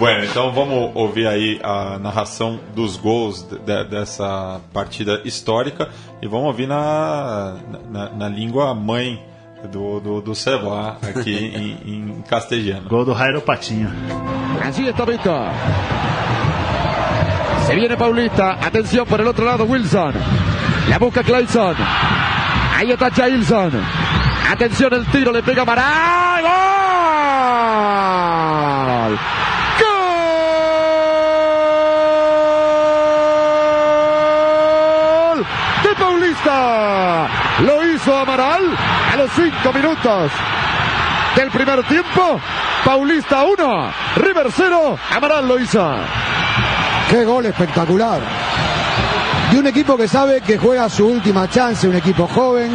[0.00, 5.88] Bueno, então vamos ouvir aí a narração dos gols de- dessa partida histórica
[6.20, 7.56] e vamos ouvir na,
[7.88, 9.22] na, na língua mãe
[9.66, 12.88] do, do, do Seba aqui em, em castelhano.
[12.88, 13.90] Gol do Jairo Patinho.
[14.62, 15.50] Allí está Víctor.
[17.66, 18.58] Se viene Paulista.
[18.64, 20.14] Atención por el otro lado, Wilson.
[20.88, 21.76] La busca Clayson.
[22.76, 23.72] Ahí está Jailson.
[24.50, 26.42] Atención el tiro, le pega Amaral.
[28.98, 29.18] ¡Gol!
[35.34, 35.46] ¡Gol!
[35.82, 37.28] De Paulista.
[37.60, 38.87] Lo hizo Amaral
[39.28, 40.30] los cinco minutos
[41.36, 42.40] del primer tiempo.
[42.84, 45.94] Paulista 1, River 0, Amaral lo hizo.
[47.10, 48.20] Qué gol espectacular.
[49.50, 52.70] De un equipo que sabe que juega su última chance, un equipo joven,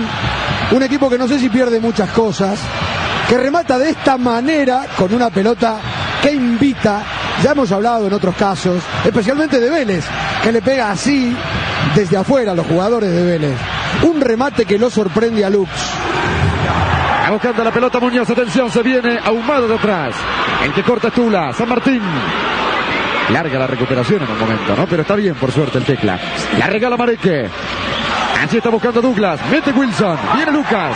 [0.71, 2.59] un equipo que no sé si pierde muchas cosas,
[3.29, 5.77] que remata de esta manera con una pelota
[6.21, 7.03] que invita,
[7.43, 10.05] ya hemos hablado en otros casos, especialmente de Vélez,
[10.41, 11.35] que le pega así
[11.95, 13.57] desde afuera a los jugadores de Vélez.
[14.03, 15.69] Un remate que lo sorprende a Lux.
[17.29, 20.15] Buscando la pelota Muñoz, atención, se viene ahumado de atrás.
[20.63, 22.01] El que corta Tula, San Martín.
[23.29, 24.85] Larga la recuperación en un momento, ¿no?
[24.85, 26.19] Pero está bien, por suerte, el tecla.
[26.59, 27.49] La regala Mareque.
[28.41, 29.39] Allí está buscando Douglas.
[29.49, 30.17] Mete Wilson.
[30.35, 30.95] Viene Lucas.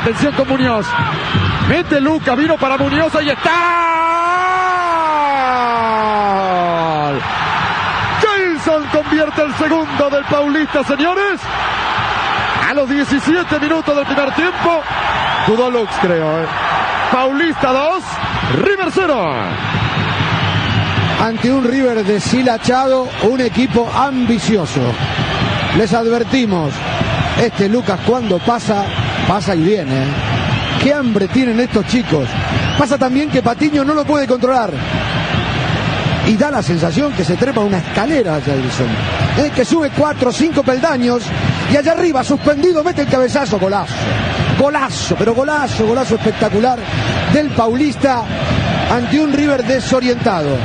[0.00, 0.86] Atención con Muñoz.
[1.68, 2.36] Mete Lucas.
[2.36, 3.14] Vino para Muñoz.
[3.16, 3.50] Ahí está.
[8.22, 11.40] Wilson convierte el segundo del Paulista, señores.
[12.68, 14.82] A los 17 minutos del primer tiempo.
[15.46, 16.42] Dudó Lux, creo.
[16.42, 16.46] ¿eh?
[17.12, 18.02] Paulista 2.
[18.62, 19.34] River 0.
[21.22, 24.80] ante un River deshilachado, un equipo ambicioso.
[25.78, 26.72] Les advertimos,
[27.42, 28.84] este Lucas cuando pasa,
[29.26, 30.04] pasa y viene.
[30.82, 32.28] ¿Qué hambre tienen estos chicos?
[32.78, 34.70] Pasa también que Patiño no lo puede controlar.
[36.26, 38.88] Y da la sensación que se trepa una escalera Jailson.
[39.38, 39.50] ¿eh?
[39.54, 41.22] Que sube cuatro o cinco peldaños
[41.72, 43.94] y allá arriba, suspendido, mete el cabezazo, golazo.
[44.64, 46.78] Golazo, pero golazo, golazo espectacular
[47.34, 48.22] del Paulista
[48.90, 50.56] ante un River desorientado.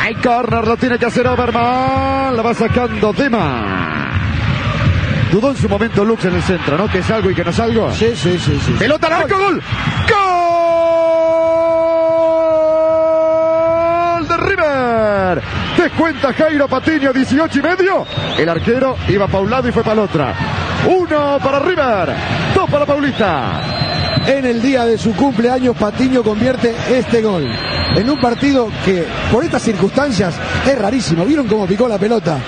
[0.00, 2.34] Hay corner, lo tiene que hacer Oberman.
[2.34, 4.10] La va sacando Dema.
[5.30, 6.88] Dudó en su momento Lux en el centro, ¿no?
[6.88, 7.92] Que es algo y que no es algo.
[7.92, 8.72] Sí, sí, sí, sí.
[8.78, 9.62] Pelota al arco, gol.
[14.18, 15.42] Gol de River.
[15.76, 18.06] Descuenta Jairo Patiño, 18 y medio.
[18.38, 20.26] El arquero iba para un lado y fue para el otro.
[20.88, 22.16] Uno para River,
[22.72, 23.60] para Paulista.
[24.26, 27.46] En el día de su cumpleaños, Patiño convierte este gol.
[27.94, 30.34] En un partido que, por estas circunstancias,
[30.66, 31.26] es rarísimo.
[31.26, 32.38] ¿Vieron cómo picó la pelota?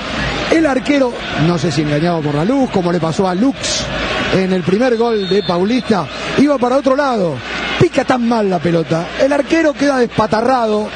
[0.51, 1.13] El arquero,
[1.47, 3.85] no sé si engañado por la luz, como le pasó a Lux
[4.33, 6.07] en el primer gol de Paulista,
[6.39, 7.37] iba para otro lado.
[7.79, 9.09] Pica tan mal la pelota.
[9.21, 10.89] El arquero queda despatarrado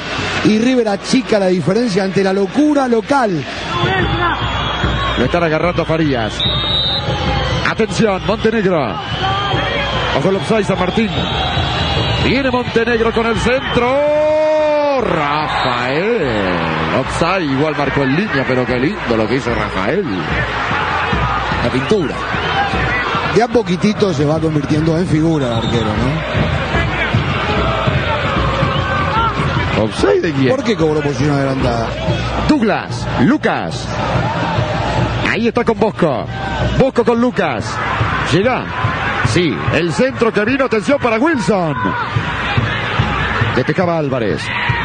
[0.45, 3.43] y River achica la diferencia ante la locura local.
[5.19, 6.33] Lo están agarrando a Farías.
[7.79, 8.93] Atención, Montenegro.
[10.17, 11.09] Ojo el offside San Martín.
[12.25, 14.99] Viene Montenegro con el centro.
[14.99, 16.57] Rafael.
[16.99, 20.03] Offside igual marcó en línea, pero qué lindo lo que hizo Rafael.
[21.63, 22.15] La pintura.
[23.33, 25.85] De a poquitito se va convirtiendo en figura el arquero,
[29.77, 29.83] ¿no?
[29.85, 30.49] ¿Offside de quién?
[30.49, 31.87] ¿Por qué cobró posición adelantada?
[32.49, 33.87] Douglas, Lucas.
[35.29, 36.25] Ahí está con Bosco.
[36.79, 37.63] Bosco con Lucas.
[38.31, 38.65] Llega.
[39.27, 41.75] Sí, el centro que vino, atención para Wilson.
[43.55, 44.41] Despejaba Álvarez.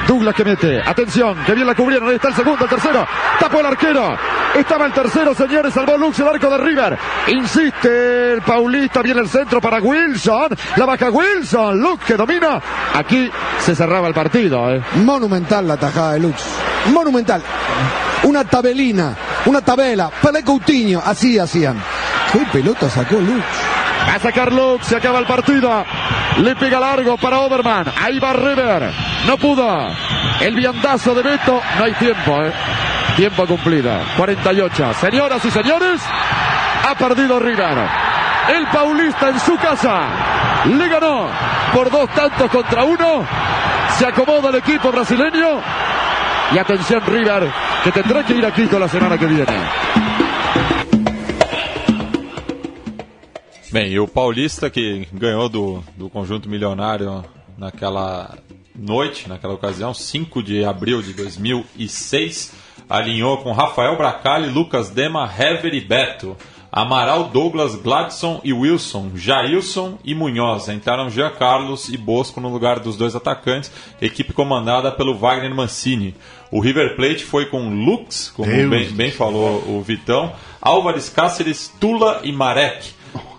[0.07, 0.83] Douglas que mete.
[0.85, 2.11] Atención, que bien la cubrieron.
[2.11, 3.07] Ahí está el segundo, el tercero.
[3.41, 4.19] Tapó el arquero.
[4.55, 5.73] Estaba el tercero, señores.
[5.73, 6.99] Salvó Lux el arco de River.
[7.29, 9.01] Insiste el Paulista.
[9.01, 10.49] Viene el centro para Wilson.
[10.77, 11.81] La baja Wilson.
[11.81, 12.61] Lux que domina.
[12.93, 13.31] Aquí
[13.61, 14.71] se cerraba el partido.
[14.75, 14.83] ¿eh?
[14.97, 16.45] Monumental la tajada de Lux.
[16.93, 17.43] Monumental.
[18.25, 19.15] Una tabelina,
[19.47, 20.11] una tabela.
[20.23, 21.03] Pelé Coutinho.
[21.05, 21.77] Así hacían.
[22.33, 23.45] ¿Qué pelota sacó Lux?
[24.09, 25.85] Va a sacar Lux, se acaba el partido.
[26.39, 27.87] Le pega largo para Oberman.
[28.03, 28.91] Ahí va River.
[29.27, 29.89] No pudo.
[30.41, 31.61] El viandazo de Beto.
[31.79, 32.53] No hay tiempo, ¿eh?
[33.17, 33.93] Tiempo cumplido.
[34.17, 34.95] 48.
[35.01, 36.01] Señoras y señores,
[36.89, 37.79] ha perdido River.
[38.49, 40.01] El Paulista en su casa
[40.67, 41.29] le ganó
[41.73, 43.27] por dos tantos contra uno.
[43.99, 45.61] Se acomoda el equipo brasileño.
[46.53, 47.51] Y atención River,
[47.85, 49.45] que tendrá que ir a Quito la semana que viene.
[53.71, 57.23] Bem, e o Paulista que ganhou do, do conjunto milionário
[57.59, 58.39] naquela
[58.75, 62.55] noite, naquela ocasião, 5 de abril de 2006,
[62.89, 66.35] alinhou com Rafael Bracali, Lucas Dema, Hever e Beto.
[66.77, 70.69] Amaral, Douglas, Gladson e Wilson, Jailson e Munhoz.
[70.69, 73.71] Entraram Jean Carlos e Bosco no lugar dos dois atacantes,
[74.03, 76.17] equipe comandada pelo Wagner Mancini.
[76.55, 82.21] O River Plate foi com Lux, como bem, bem falou o Vitão, Álvares Cáceres, Tula
[82.23, 82.91] e Marek.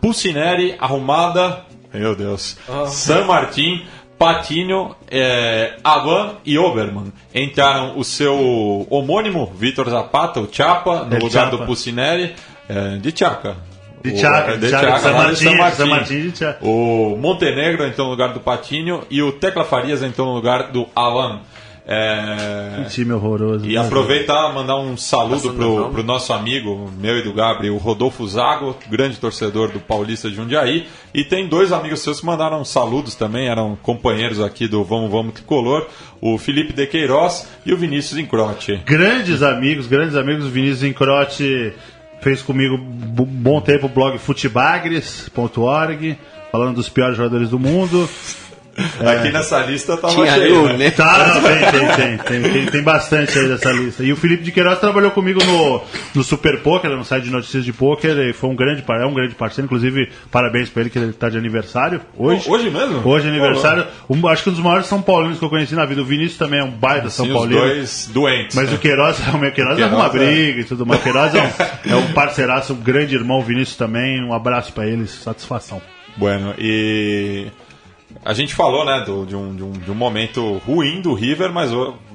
[0.01, 3.83] Pucineri, Arrumada, meu Deus, San Martin,
[4.19, 7.13] Patinho, é, Avan e Oberman.
[7.33, 11.57] Entraram o seu homônimo, Vitor Zapata, o Chapa, no Del lugar Chapa.
[11.57, 12.35] do Pucineri,
[12.67, 13.55] é, de Chaca.
[14.03, 16.33] De O- Chaca, é, de Chaca, San Martín, San Martín.
[16.61, 20.85] O Montenegro entrou no lugar do Patinho e o Tecla Farias entrou no lugar do
[20.93, 21.39] Alan.
[21.87, 23.63] É, Que time horroroso.
[23.69, 23.79] e né?
[23.79, 28.27] aproveitar e mandar um saludo pro, pro nosso amigo, meu e do Gabriel, o Rodolfo
[28.27, 30.87] Zago, grande torcedor do Paulista de Jundiaí.
[31.13, 35.35] E tem dois amigos seus que mandaram saludos também, eram companheiros aqui do Vamos Vamos
[35.35, 35.85] Tricolor,
[36.19, 38.81] o Felipe De Queiroz e o Vinícius Incrote.
[38.83, 40.45] Grandes amigos, grandes amigos.
[40.45, 41.71] O Vinícius Incrote
[42.19, 46.17] fez comigo um bom tempo o blog futebagres.org,
[46.51, 48.09] falando dos piores jogadores do mundo.
[48.77, 50.77] Aqui nessa lista tava Tinha cheio, né?
[50.77, 50.91] né?
[50.91, 54.03] Tá, não, tem, tem, tem, tem, tem, tem bastante aí dessa lista.
[54.03, 55.81] E o Felipe de Queiroz trabalhou comigo no,
[56.13, 59.05] no Super Poker, no site de notícias de poker, e foi um grande, par- é
[59.05, 59.65] um grande parceiro.
[59.65, 62.49] Inclusive, parabéns pra ele que ele tá de aniversário hoje.
[62.49, 63.01] Hoje mesmo?
[63.07, 63.85] Hoje é aniversário.
[64.09, 66.01] Um- acho que um dos maiores São Paulinos que eu conheci na vida.
[66.01, 67.61] O Vinícius também é um baita São Sim, os Paulino.
[67.61, 68.55] dois doentes.
[68.55, 68.75] Mas né?
[68.75, 70.99] o Queiroz, o meu Queiroz, O Queiroz arruma é- briga e tudo mais.
[70.99, 71.51] O Queiroz é um,
[71.93, 74.21] é um parceiraço, um grande irmão, o Vinícius também.
[74.23, 75.81] Um abraço pra eles, satisfação.
[76.17, 77.47] Bueno, e
[78.23, 81.51] a gente falou, né, do- de, um, de, um, de um momento ruim do River,
[81.51, 81.71] mas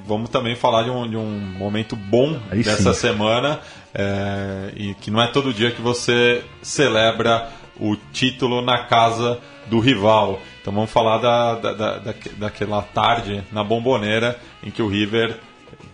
[0.07, 3.01] vamos também falar de um, de um momento bom Aí dessa sim.
[3.01, 3.61] semana,
[3.95, 9.79] é, e que não é todo dia que você celebra o título na casa do
[9.81, 10.41] rival.
[10.61, 15.39] Então vamos falar da, da, da, daque- daquela tarde na Bomboneira em que o River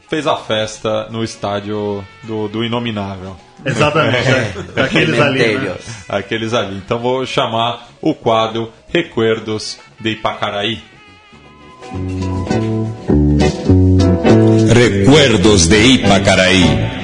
[0.09, 3.37] fez a festa no estádio do, do Inominável.
[3.65, 4.53] Exatamente, é.
[4.75, 5.59] Daqueles ali.
[5.59, 5.77] Né?
[6.09, 6.77] Aqueles ali.
[6.77, 10.83] Então vou chamar o quadro Recuerdos de Ipacaraí.
[14.69, 16.97] Recuerdos de Ipacaraí.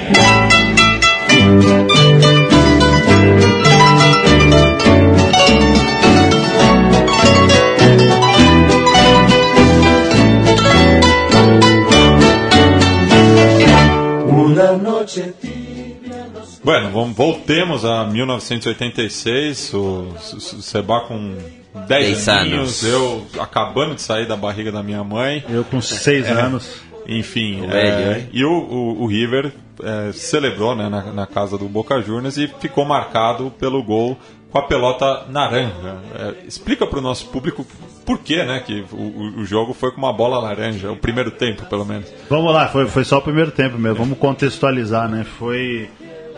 [16.64, 22.84] Bueno, vamos, voltemos a 1986, o, Seba com 10 Dez aninhos, anos.
[22.84, 25.44] eu acabando de sair da barriga da minha mãe.
[25.48, 26.30] Eu com seis É.
[26.30, 26.80] anos.
[27.08, 29.52] Enfim, O é, e o, o, o River
[29.82, 34.16] é, celebrou né, na, na casa do Boca Juniors e ficou marcado pelo gol
[34.52, 35.96] com a pelota naranja.
[36.14, 37.66] É, explica para o nosso público
[38.06, 41.64] por que né, que o, o- jogo foi com uma bola laranja, o primeiro tempo
[41.66, 42.06] pelo menos.
[42.30, 43.96] Vamos lá, foi, foi só o primeiro tempo mesmo.
[43.98, 45.24] Vamos contextualizar, né?
[45.38, 45.88] Foi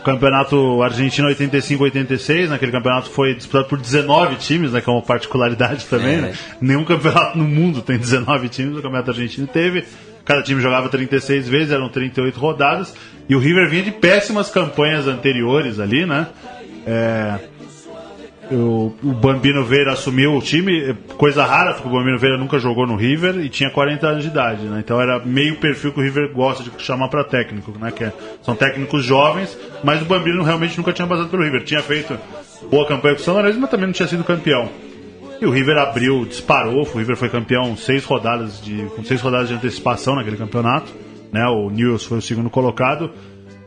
[0.05, 2.55] campeonato argentino 85-86, né?
[2.57, 4.81] Aquele campeonato foi disputado por 19 times, né?
[4.81, 6.21] Que é uma particularidade também, É.
[6.21, 6.33] né?
[6.61, 9.85] Nenhum campeonato no mundo tem 19 times, o campeonato argentino teve.
[10.25, 12.95] Cada time jogava 36 vezes, eram 38 rodadas.
[13.29, 16.29] E o River vinha de péssimas campanhas anteriores ali, né?
[16.87, 17.39] É,
[18.51, 22.86] o, Bambino Veira assumiu o time, é, coisa rara, porque o Bambino Veira nunca jogou
[22.86, 24.80] no River e tinha 40 anos de idade, né?
[24.84, 27.90] Então era meio perfil que o River gosta de chamar para técnico, né?
[27.90, 31.64] Que é- são técnicos jovens, mas o Bambino realmente nunca tinha passado pelo River.
[31.64, 32.18] Tinha feito
[32.70, 34.68] boa campanha com o São Lourenço, mas também não tinha sido campeão.
[35.40, 39.49] E o River abriu, disparou, o River foi campeão seis rodadas de, com seis rodadas
[39.49, 40.92] de antecipação naquele campeonato.
[41.32, 41.45] Né?
[41.47, 43.11] O Newell's foi o segundo colocado.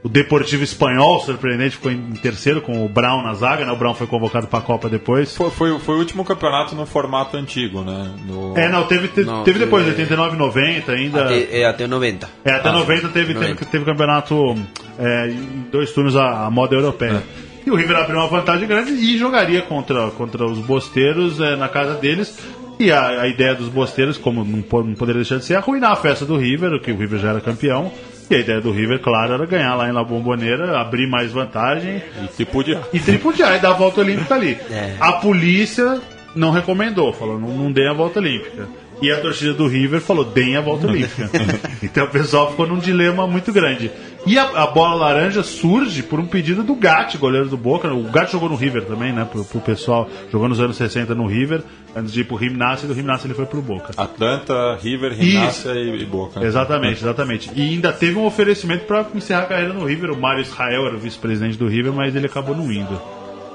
[0.07, 3.65] O Deportivo Espanhol, surpreendente, ficou em terceiro com o Brown na zaga.
[3.65, 3.71] Né?
[3.73, 5.35] O Brown foi convocado para a Copa depois.
[5.35, 8.09] Foi, foi, foi o último campeonato no formato antigo, né?
[8.25, 11.25] No- É, não, teve, te- Não, teve depois, teve- 89, 90 ainda.
[11.25, 12.29] Até, é até o 90.
[12.45, 13.55] É, até Ah, 90 teve, 90.
[13.55, 14.55] teve, teve campeonato
[14.97, 17.21] é, em dois turnos a, a moda europeia.
[17.65, 21.67] E o River abriu uma vantagem grande e jogaria contra, contra os bosteiros é, na
[21.67, 22.39] casa deles.
[22.79, 25.91] E a, a ideia dos bosteiros, como não, não poderia deixar de ser, é arruinar
[25.91, 27.91] a festa do River, que o River já era campeão.
[28.29, 32.01] E a ideia do River, claro, era ganhar lá em La Bombonera, abrir mais vantagem
[32.23, 32.83] E tripudiar.
[32.91, 34.57] e tripudiar e dar a volta olímpica ali.
[34.69, 34.95] É.
[34.99, 36.01] A polícia
[36.35, 38.67] não recomendou, falou, não, não deem a volta olímpica.
[39.01, 41.29] E a torcida do River falou, deem a volta olímpica.
[41.83, 43.91] então o pessoal ficou num dilema muito grande.
[44.25, 47.93] E a, a bola laranja surge por um pedido do Gatti, goleiro do Boca.
[47.93, 49.25] O Gatti jogou no River também, né?
[49.31, 51.61] Pro, pro pessoal, jogou nos anos 60 no River,
[51.95, 53.93] antes de ir pro Gimnasia, e do Gimnasia ele foi pro Boca.
[53.95, 56.43] Atlanta, River, Rinácia e, e Boca.
[56.43, 57.51] Exatamente, exatamente.
[57.55, 60.11] E ainda teve um oferecimento para encerrar a carreira no River.
[60.11, 62.99] O Mário Israel era o vice-presidente do River, mas ele acabou não indo.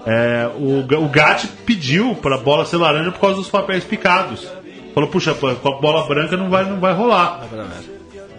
[0.07, 4.47] É, o, o Gatti pediu para a bola ser laranja por causa dos papéis picados.
[4.95, 7.47] Falou, puxa, pô, com a bola branca não vai, não vai rolar.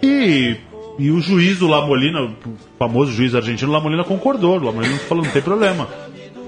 [0.02, 0.56] E,
[0.98, 2.34] e o juiz do Lamolina, o
[2.78, 4.58] famoso juiz argentino Lamolina, concordou.
[4.58, 5.88] O Lamolina falou, não tem problema.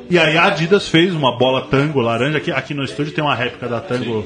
[0.08, 2.38] E aí a Adidas fez uma bola tango laranja.
[2.38, 4.24] Aqui, aqui no estúdio tem uma réplica da tango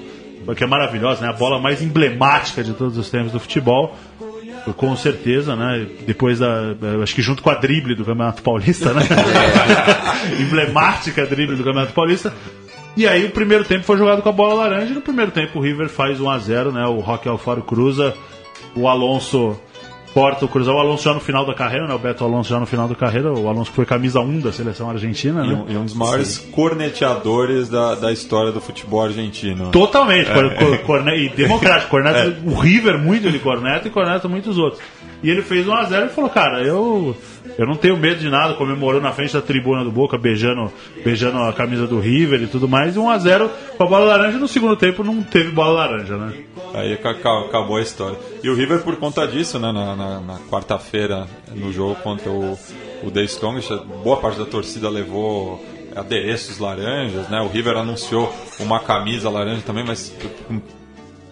[0.54, 1.28] que é maravilhosa, né?
[1.28, 3.96] A bola mais emblemática de todos os tempos do futebol.
[4.76, 5.86] Com certeza, né?
[6.06, 6.74] Depois da.
[7.02, 9.02] Acho que junto com a drible do Campeonato Paulista, né?
[10.38, 12.34] Emblemática drible do Campeonato Paulista.
[12.96, 14.90] E aí o primeiro tempo foi jogado com a bola laranja.
[14.92, 16.84] E no primeiro tempo o River faz 1 a 0 né?
[16.86, 18.14] O Roque Alfaro cruza.
[18.74, 19.58] O Alonso
[20.12, 20.74] corta o cruzar.
[20.74, 21.94] O Alonso já no final da carreira, né?
[21.94, 23.32] O Beto Alonso já no final da carreira.
[23.32, 25.64] O Alonso que foi camisa 1 da seleção argentina, E né?
[25.68, 29.70] um, e um dos maiores corneteadores da, da história do futebol argentino.
[29.70, 30.34] Totalmente, É.
[30.34, 31.90] cor- cor- corne- e democrático.
[31.90, 34.82] Corneta, O River muito ele corneta e corneta muitos outros.
[35.22, 37.14] E ele fez 1x0 e falou, cara, eu,
[37.58, 40.72] eu não tenho medo de nada, comemorou na frente da tribuna do Boca, beijando,
[41.04, 44.48] beijando a camisa do River e tudo mais, e 1x0 com a bola laranja, no
[44.48, 46.32] segundo tempo não teve bola laranja, né?
[46.72, 48.16] Aí ca- ca- acabou a história.
[48.42, 52.58] E o River, por conta disso, né, na, na- na quarta-feira, no jogo contra o,
[53.02, 53.26] o The
[54.02, 55.62] boa parte da torcida levou
[55.94, 57.40] adereços laranjas, né?
[57.40, 60.14] O River anunciou uma camisa laranja também, mas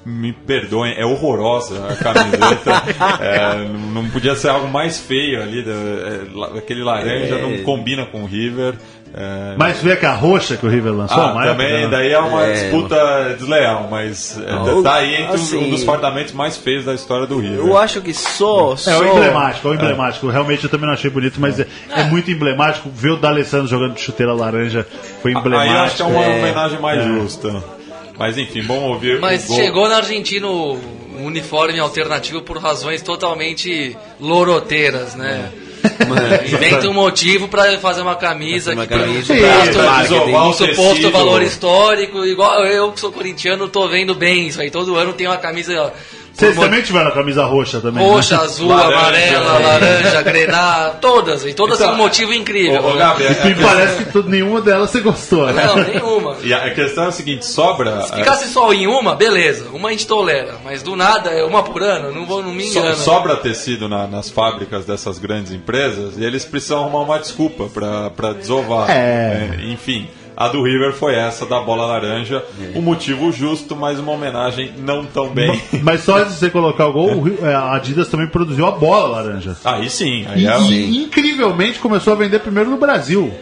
[0.09, 2.83] me perdoem, é horrorosa a camiseta.
[3.21, 5.65] É, não podia ser algo mais feio ali.
[5.67, 7.43] é, aquele laranja É.
[7.43, 8.75] não combina com o River.
[9.15, 12.19] é, Mas vê que a roxa que o River lançou, ah, também, época, daí é
[12.19, 16.33] uma É, disputa desleal, mas é, Não, tá aí entre um- assim- um dos fardamentos
[16.33, 17.59] mais feios da história do River.
[17.59, 18.75] Eu acho que só.
[18.75, 19.01] É só...
[19.01, 20.29] o emblemático, é o emblemático.
[20.29, 22.89] Realmente eu também não achei bonito, mas é, é muito emblemático.
[22.91, 24.87] Ver o D'Alessandro jogando de chuteira laranja
[25.23, 25.73] foi emblemático.
[25.73, 26.39] Aí eu acho que é uma É.
[26.39, 27.05] homenagem mais É.
[27.05, 27.78] justa.
[28.19, 33.97] Mas enfim, vamos ouvir Mas o chegou na Argentina um uniforme alternativo por razões totalmente
[34.21, 35.51] loroteiras, né?
[36.47, 41.11] Inventa um motivo pra fazer uma camisa Uma que tem um camisa um o suposto
[41.11, 42.25] valor histórico.
[42.25, 44.71] Igual eu que sou corintiano, tô vendo bem isso aí.
[44.71, 45.93] Todo ano tem uma camisa
[46.39, 48.03] Vocês por também tiveram a camisa roxa também?
[48.07, 48.11] né?
[48.11, 49.67] roxa, azul, Laranja, amarela, é.
[49.67, 51.45] laranja, grená, todas.
[51.45, 52.83] E todas Então, um motivo incrível.
[52.83, 52.99] Ô, ô, né?
[52.99, 55.65] Gabi, a- E parece que tudo, nenhuma delas você gostou, né?
[55.67, 56.37] Não, nenhuma.
[56.43, 58.03] E a questão é a seguinte, sobra...
[58.03, 59.69] Se ficasse só em uma, beleza.
[59.73, 60.55] Uma a gente tolera.
[60.65, 62.97] Mas do nada, é uma por ano, não, vou, não me So- engano.
[62.97, 68.11] sobra tecido na- nas fábricas dessas grandes empresas e eles precisam arrumar uma desculpa pra-
[68.11, 68.89] pra desovar.
[68.91, 69.51] É.
[69.59, 70.09] É, enfim,
[70.41, 72.45] a do River foi essa, da bola laranja.
[72.77, 75.61] O motivo justo, mas uma homenagem não tão bem.
[75.83, 79.09] Mas só antes de você colocar o gol, é, a Adidas também produziu a bola
[79.17, 79.57] laranja.
[79.65, 80.61] Aí sim, aí E, é...
[80.61, 83.33] e incrivelmente começou a vender primeiro no Brasil.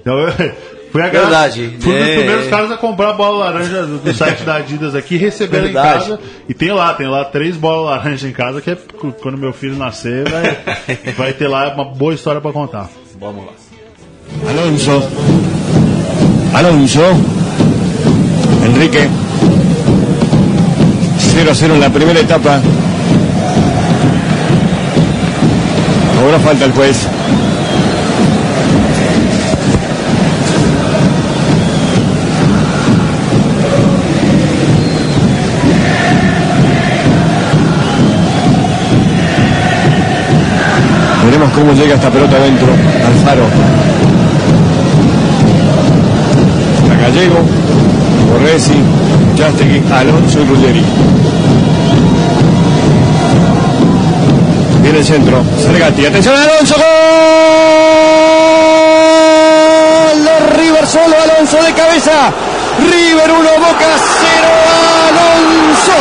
[0.00, 0.14] Então,
[0.90, 1.76] Fui a Verdade.
[1.80, 2.16] Fui um dos É.
[2.16, 6.18] primeiros caras a comprar bola laranja do, site da Adidas aqui e receber em casa.
[6.48, 8.78] E tem lá, tem lá três bolas laranja em casa, que é
[9.20, 10.56] quando meu filho nascer, vai,
[11.14, 12.88] vai ter lá uma boa história pra contar.
[13.20, 13.52] Vamos lá.
[14.48, 15.77] Alonso.
[16.54, 17.02] Alonso.
[18.64, 19.08] Enrique.
[21.34, 22.60] 0-0 en la primera etapa.
[26.20, 27.06] Ahora falta el juez.
[41.24, 42.68] Veremos cómo llega esta pelota adentro.
[43.06, 44.07] Alfaro.
[46.98, 47.38] A Gallego,
[48.30, 48.82] Borresi,
[49.36, 50.84] Chastegui, Alonso y Ruggeri.
[54.82, 56.84] Viene el centro, Sergati, atención Alonso, gol
[60.24, 62.32] de River solo, Alonso de cabeza,
[62.78, 64.48] River 1, Boca 0,
[65.08, 65.98] Alonso.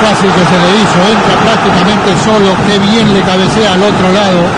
[0.00, 4.48] Fácil que se le hizo, entra prácticamente solo, qué bien le cabecea al otro lado.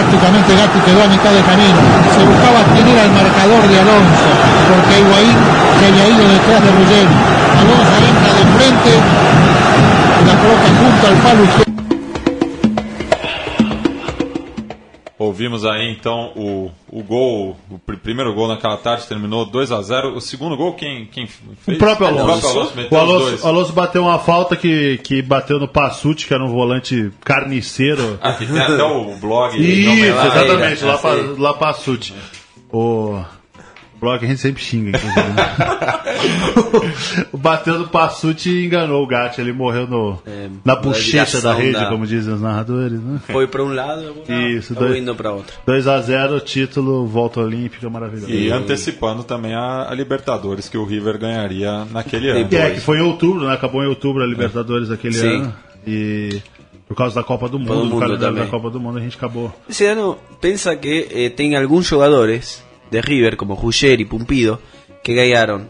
[0.00, 1.76] Prácticamente Gatti quedó a mitad de camino.
[2.16, 4.28] Se buscaba quién era el marcador de Alonso,
[4.72, 5.36] porque Higuaín
[5.78, 7.16] se había ido detrás de Ruggeri.
[7.60, 8.92] Alonso entra de frente,
[10.24, 11.69] la coloca junto al palo
[15.50, 19.82] Ouvimos aí então o, o gol, o pr- primeiro gol naquela tarde terminou 2 a
[19.82, 21.76] 0 O segundo gol, quem, quem fez?
[21.76, 22.40] O próprio O Alonso.
[22.40, 26.32] próprio Alonso O Alonso, o Alonso bateu uma falta que, que bateu no Passucci, que
[26.34, 28.18] era um volante carniceiro.
[28.22, 29.56] Ah, que tem até o blog.
[29.58, 31.34] Isso, exatamente, lá, É, sei.
[31.38, 32.14] lá pra Sute.
[32.72, 33.20] O
[34.00, 35.32] blog a gente sempre xinga, inclusive.
[35.32, 37.24] né?
[37.32, 41.52] o bateu no Passucci e enganou o Gatti, ele morreu no, É, na bochecha da
[41.54, 43.20] rede, da- como dizem os narradores, né?
[43.26, 44.14] Foi para um lado,
[44.56, 45.54] Isso, dois- indo para outro.
[45.66, 48.30] 2x0, título, volta olímpica, maravilhoso.
[48.30, 52.48] E antecipando também a, a Libertadores que o River ganharia naquele ano.
[52.48, 53.52] Que é, que foi em outubro, né?
[53.54, 55.36] Acabou em outubro a Libertadores daquele Sim.
[55.42, 55.54] ano.
[55.86, 56.40] E
[56.86, 58.44] por causa da Copa do Mundo, do do, Mundo calendário também.
[58.44, 59.52] da Copa do Mundo, a gente acabou.
[59.68, 64.58] Ese ano pensa que eh, tem alguns jogadores de River, como Ruggeri, Pumpido,
[65.02, 65.66] que ganharam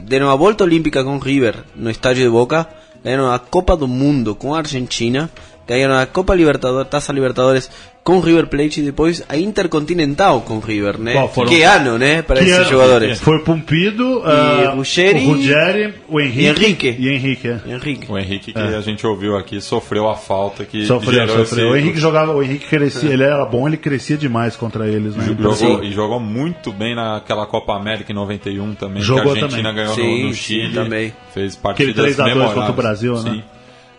[0.00, 2.68] deram a volta olímpica com River no estádio de Boca,
[3.02, 5.30] ganharam a Copa do Mundo com a Argentina,
[5.70, 7.70] ganharam a Copa Libertadores, Taça Libertadores
[8.02, 11.12] com River Plate e depois a Intercontinental com River, né?
[11.12, 11.48] Qual foram?
[11.50, 12.70] Que ano, né, para Que esses ano?
[12.70, 13.20] jogadores.
[13.20, 16.96] Foi Pumpido, ah, Ruggeri, o Ruggeri, o Henrique e Henrique.
[16.98, 17.48] e Henrique.
[17.48, 17.60] é.
[17.66, 18.10] Henrique.
[18.10, 18.76] O Henrique, que É.
[18.76, 21.66] a gente ouviu aqui, sofreu a falta que Sofreu, gerou sofreu.
[21.66, 25.14] esse- O Henrique jogava, o Henrique crescia, ele era bom, ele crescia demais contra eles,
[25.14, 25.24] né?
[25.26, 25.80] Jogou, Sim.
[25.84, 29.74] e jogou muito bem naquela Copa América em 91 também, Jogou que a Argentina também.
[29.84, 30.74] ganhou Sim, no, no sim, Chile.
[30.74, 31.12] também.
[31.34, 32.58] Fez Aquele partidas 3 a 2 memoráveis.
[32.58, 33.30] contra o Brasil, né?
[33.30, 33.42] Sim.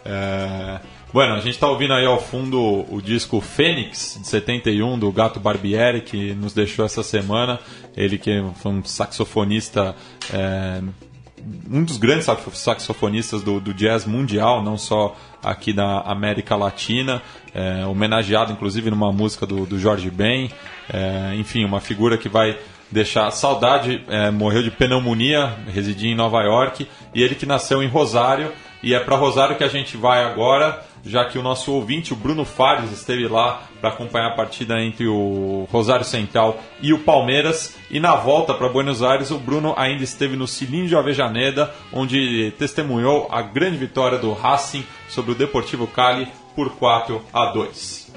[0.03, 0.79] É...
[1.13, 5.41] Bueno, a gente está ouvindo aí ao fundo o disco Fênix, de 71, do Gato
[5.41, 7.59] Barbieri, que nos deixou essa semana.
[7.97, 9.93] Ele que foi um saxofonista...
[10.33, 10.81] é,
[11.69, 17.21] um dos grandes saxo- saxofonistas do, do jazz mundial, não só aqui da América Latina,
[17.53, 20.51] é, homenageado inclusive numa música do, do Jorge Ben,
[20.93, 22.57] é, enfim, uma figura que vai
[22.91, 27.87] deixar saudade, é, morreu de pneumonia, residia em Nova York, e ele que nasceu em
[27.87, 28.51] Rosário,
[28.83, 32.15] e é para Rosário que a gente vai agora, já que o nosso ouvinte, o
[32.15, 37.75] Bruno Fares, esteve lá para acompanhar a partida entre o Rosário Central e o Palmeiras.
[37.89, 43.27] E na volta para Buenos Aires, o Bruno ainda esteve no Cilindro Avejaneda, onde testemunhou
[43.31, 48.11] a grande vitória do Racing sobre o Deportivo Cali por 4 a 2.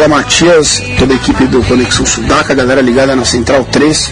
[0.00, 4.10] Fala Matias, toda a equipe do Conexão Sudaca, galera ligada na Central 3.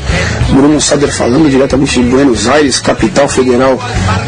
[0.51, 3.81] Bruno Sader falando diretamente de Buenos Aires, capital federal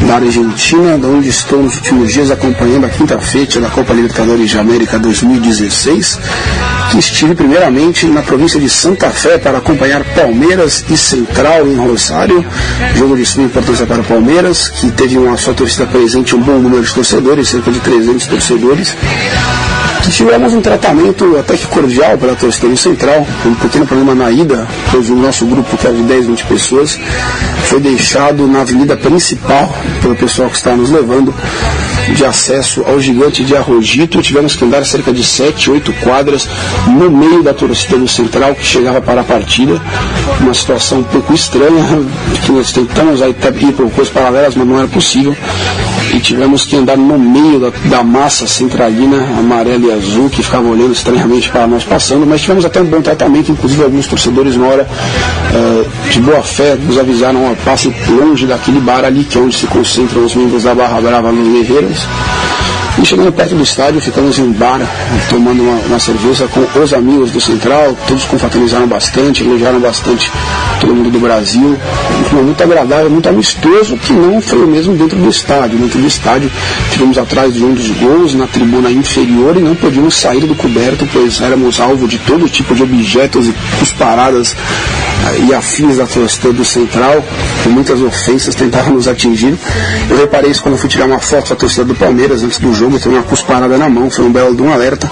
[0.07, 4.49] da Argentina, da onde estou nos últimos dias acompanhando a quinta feita da Copa Libertadores
[4.49, 6.19] de América 2016,
[6.89, 12.43] que estive primeiramente na província de Santa Fé para acompanhar Palmeiras e Central em Rosário,
[12.95, 16.57] jogo de suma importância para o Palmeiras, que teve uma sua torcida presente, um bom
[16.57, 18.95] número de torcedores, cerca de 300 torcedores
[20.15, 24.67] tivemos um tratamento até que cordial pela torcida do Central, um pequeno problema na ida,
[24.91, 26.99] pois o nosso grupo, que é de 10, 20 pessoas,
[27.65, 31.33] foi deixado na avenida principal pelo pessoal que está nos levando,
[32.13, 34.21] de acesso ao gigante de Arrojito.
[34.21, 36.47] Tivemos que andar cerca de 7, 8 quadras
[36.87, 39.81] no meio da torcida do Central que chegava para a partida.
[40.39, 41.83] Uma situação um pouco estranha,
[42.45, 45.35] que nós tentamos aí ir por coisas paralelas, mas não era possível.
[46.13, 50.67] E tivemos que andar no meio da, da massa centralina, amarela e azul, que ficava
[50.67, 54.65] olhando estranhamente para nós passando, mas tivemos até um bom tratamento, inclusive alguns torcedores na
[54.65, 54.87] hora
[55.53, 59.55] eh, de boa fé nos avisaram, ó, passe longe daquele bar ali, que é onde
[59.55, 62.00] se concentram os membros da Barra Brava nos Guerreiros.
[63.01, 64.79] E chegando perto do estádio, ficamos em um bar,
[65.29, 70.29] tomando uma, uma cerveja com os amigos do Central, todos confraternizaram bastante, elogiaram bastante
[70.79, 71.77] todo mundo do Brasil.
[72.19, 75.79] Um clima muito agradável, muito amistoso, que não foi o mesmo dentro do estádio.
[75.79, 76.51] Dentro do estádio,
[76.91, 81.07] tivemos atrás de um dos gols, na tribuna inferior, e não podíamos sair do coberto,
[81.13, 85.10] pois éramos alvo de todo tipo de objetos e cusparadas eh,
[85.47, 87.23] e afins da torcida do Central,
[87.63, 89.57] com muitas ofensas, tentaram nos atingir.
[90.09, 92.99] Eu reparei isso quando fui tirar uma foto da torcida do Palmeiras antes do jogo,
[92.99, 95.09] tenho uma cusparada na mão, foi um belo de um alerta.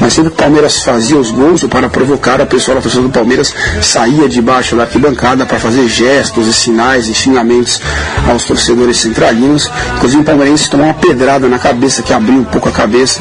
[0.00, 3.10] Mas sempre que o Palmeiras fazia os gols, para provocar a pessoa da torcida do
[3.10, 7.80] Palmeiras, saía debaixo da arquibancada para fazer gestos e sinais e xingamentos
[8.28, 9.70] aos torcedores centralinos.
[9.96, 13.20] Inclusive o palmeirense tomou uma pedrada na cabeça, que abriu um pouco a cabeça.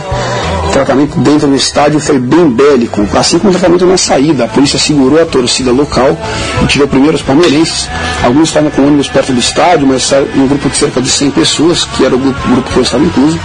[0.79, 4.45] Tratamento dentro do estádio foi bem bélico, assim como o tratamento na saída.
[4.45, 6.17] A polícia segurou a torcida local
[6.63, 7.89] e tirou primeiro os palmeirenses.
[8.23, 11.83] Alguns estavam com ônibus perto do estádio, mas um grupo de cerca de 100 pessoas,
[11.83, 13.37] que era o grupo, grupo que eu estava incluso,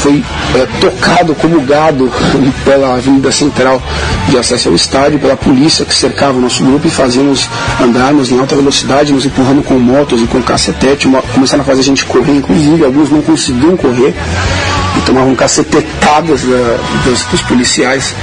[0.00, 2.10] foi é, tocado como gado
[2.64, 3.82] pela Avenida Central
[4.30, 7.50] de acesso ao estádio, pela polícia que cercava o nosso grupo e fazíamos
[7.82, 11.84] andarmos em alta velocidade, nos empurrando com motos e com cacetete, começaram a fazer a
[11.84, 14.14] gente correr, inclusive, alguns não conseguiam correr
[15.00, 18.14] tomavam cacetetadas da, dos, dos, policiais.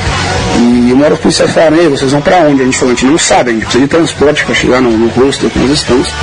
[0.58, 2.62] E uma hora os policiais falaram, Ei, vocês vão para onde?
[2.62, 4.92] A gente falou, a gente não sabe, a gente precisa de transporte para chegar no,
[4.92, 6.14] no rosto que nós estamos.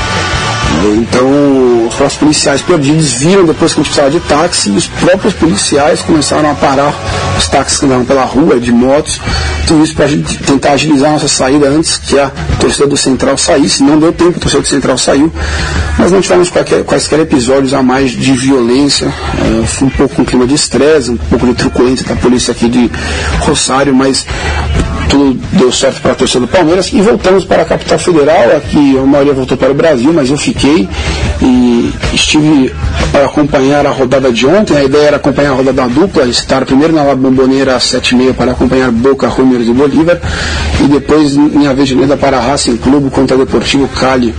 [0.99, 6.03] Então, os policiais perdidos viram depois que a gente precisava de táxi os próprios policiais
[6.03, 6.93] começaram a parar
[7.37, 9.21] os táxis que andavam pela rua, de motos,
[9.67, 10.09] tudo isso para
[10.47, 13.83] tentar agilizar a nossa saída antes que a torcida do Central saísse.
[13.83, 15.33] Não deu tempo, a torcida do Central saiu,
[15.99, 19.07] mas não tivemos qualquer, quaisquer episódios a mais de violência.
[19.07, 22.69] É, foi um pouco um clima de estresse, um pouco de truculência da polícia aqui
[22.69, 22.91] de
[23.41, 24.27] Rosário, mas
[25.09, 28.57] tudo deu certo para a torcida do Palmeiras e voltamos para a capital federal.
[28.57, 30.89] Aqui a maioria voltou para o Brasil, mas eu fiquei
[31.41, 32.75] e estive
[33.13, 34.77] para acompanhar a rodada de ontem.
[34.77, 38.53] A ideia era acompanhar a rodada dupla, estar primeiro na La Bombonera às 7h30 para
[38.53, 40.21] acompanhar Boca, Juniors e Bolívar
[40.81, 44.35] e depois em Avejaneda para Racing Clube contra Deportivo Cali.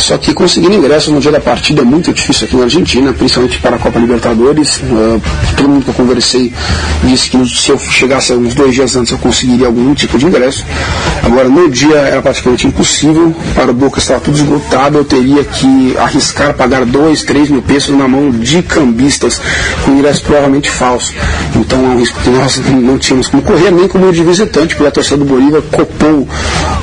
[0.00, 3.58] Só que conseguir ingressos no dia da partida é muito difícil aqui na Argentina, principalmente
[3.58, 4.78] para a Copa Libertadores.
[4.78, 5.20] Uh,
[5.56, 6.52] todo mundo que eu conversei
[7.04, 10.64] disse que se eu chegasse uns dois dias antes eu conseguiria algum tipo de ingresso.
[11.22, 13.34] Agora, no dia era praticamente impossível.
[13.54, 14.98] Para o Boca estava tudo esgotado.
[14.98, 19.40] Eu teria que arriscar pagar dois, três mil pesos na mão de cambistas
[19.84, 21.14] com ingresso provavelmente falso.
[21.54, 24.88] Então é um risco que nós não tínhamos como correr, nem como de visitante, porque
[24.88, 26.28] a torcida do Bolívar copou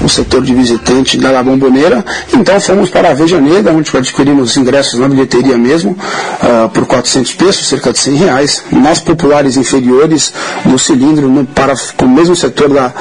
[0.03, 2.03] o setor de visitante da La Bombonera.
[2.33, 7.33] Então fomos para a Avejaneda, onde adquirimos os ingressos na bilheteria mesmo, uh, por 400
[7.33, 8.63] pesos, cerca de 100 reais.
[8.71, 10.33] Nas populares inferiores,
[10.65, 12.93] no cilindro, no, para, o mesmo setor da,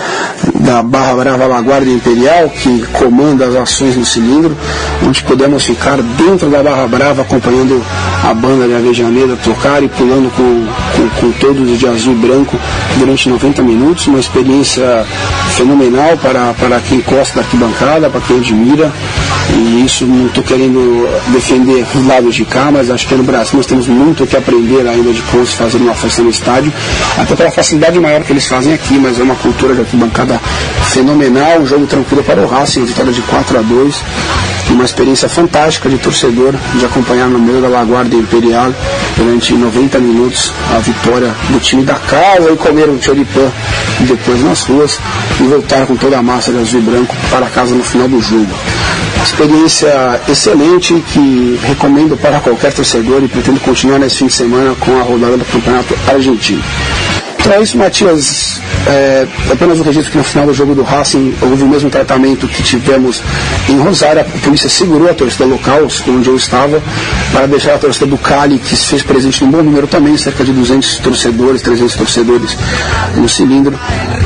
[0.54, 4.56] da Barra Brava Laguardia Imperial, que comanda as ações no cilindro,
[5.06, 7.82] onde podemos ficar dentro da Barra Brava acompanhando
[8.24, 10.66] a banda de Avejaneda tocar e pulando com,
[10.96, 12.58] com, com todos de azul e branco
[12.98, 14.06] durante 90 minutos.
[14.06, 15.04] Uma experiência
[15.56, 18.92] fenomenal para, para quem gosta da arquibancada, para quem admira.
[19.50, 23.56] E isso não estou querendo defender os lados de cá, mas acho que no Brasil
[23.56, 26.72] nós temos muito o que aprender ainda de como se fazer uma festa no estádio,
[27.16, 30.40] até pela facilidade maior que eles fazem aqui, mas é uma cultura de arquibancada
[30.92, 34.04] fenomenal, um jogo tranquilo para o Racing, vitória de 4 a 2
[34.72, 38.72] uma experiência fantástica de torcedor, de acompanhar no meio da Laguardia Imperial
[39.16, 43.50] durante 90 minutos a vitória do time da casa e comer um choripã
[44.00, 44.98] depois nas ruas
[45.40, 48.20] e voltar com toda a massa de azul e branco para casa no final do
[48.20, 48.52] jogo.
[49.22, 54.98] Experiência excelente que recomendo para qualquer torcedor e pretendo continuar nesse fim de semana com
[55.00, 56.62] a rodada do Campeonato Argentino.
[57.52, 58.60] É isso, Matias.
[58.88, 62.46] É, apenas um registro que no final do jogo do Racing houve o mesmo tratamento
[62.48, 63.22] que tivemos
[63.68, 64.20] em Rosário.
[64.20, 66.82] A polícia segurou a torcida local, onde eu estava,
[67.32, 70.44] para deixar a torcida do Cali, que se fez presente num bom número também, cerca
[70.44, 72.56] de 200 torcedores, 300 torcedores
[73.14, 73.78] no cilindro.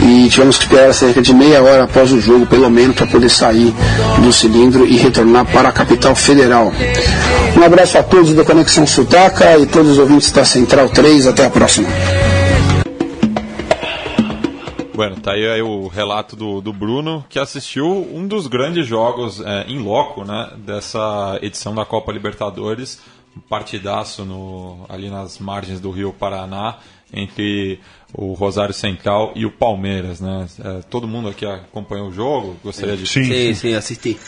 [0.02, 3.28] E tivemos que esperar cerca de meia hora após o jogo, pelo menos, para poder
[3.28, 3.74] sair
[4.18, 6.72] do cilindro e retornar para a capital federal.
[7.56, 11.26] Um abraço a todos da Conexão Sutaca e todos os ouvintes da Central 3.
[11.26, 11.88] Até a próxima.
[15.00, 19.40] Bueno, tá aí, aí o relato do, do Bruno, que assistiu um dos grandes jogos
[19.40, 23.00] é, em loco né, dessa edição da Copa Libertadores,
[23.34, 26.80] um partidaço no, ali nas margens do Rio Paraná
[27.14, 27.80] entre
[28.12, 30.46] o Rosário Central e o Palmeiras, né?
[30.62, 32.58] É, todo mundo aqui acompanhou o jogo?
[32.62, 33.54] Gostaria de Sim, sim.
[33.54, 34.18] sim, assisti.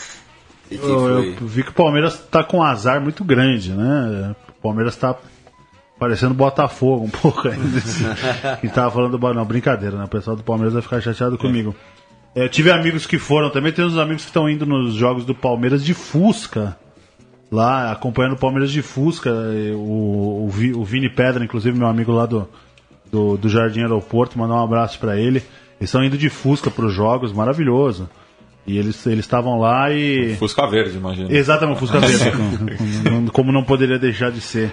[0.71, 4.35] Eu, eu vi que o Palmeiras tá com um azar muito grande, né?
[4.49, 5.15] O Palmeiras tá
[5.99, 7.81] parecendo Botafogo um pouco ainda.
[8.59, 10.05] Quem tava falando do Não, brincadeira, né?
[10.05, 11.75] O pessoal do Palmeiras vai ficar chateado comigo.
[12.35, 15.23] É, eu tive amigos que foram também, tem uns amigos que estão indo nos jogos
[15.25, 16.77] do Palmeiras de Fusca.
[17.51, 19.29] Lá, acompanhando o Palmeiras de Fusca.
[19.75, 22.49] O, o, o Vini Pedra, inclusive, meu amigo lá do,
[23.11, 25.37] do, do Jardim Aeroporto, mandar um abraço pra ele.
[25.79, 28.09] Eles estão indo de Fusca pros jogos, maravilhoso.
[28.65, 30.35] E eles eles estavam lá e.
[30.37, 31.31] Fusca Verde, imagina.
[31.31, 32.31] Exatamente, Fusca Verde.
[33.03, 34.71] Como- como não poderia deixar de ser.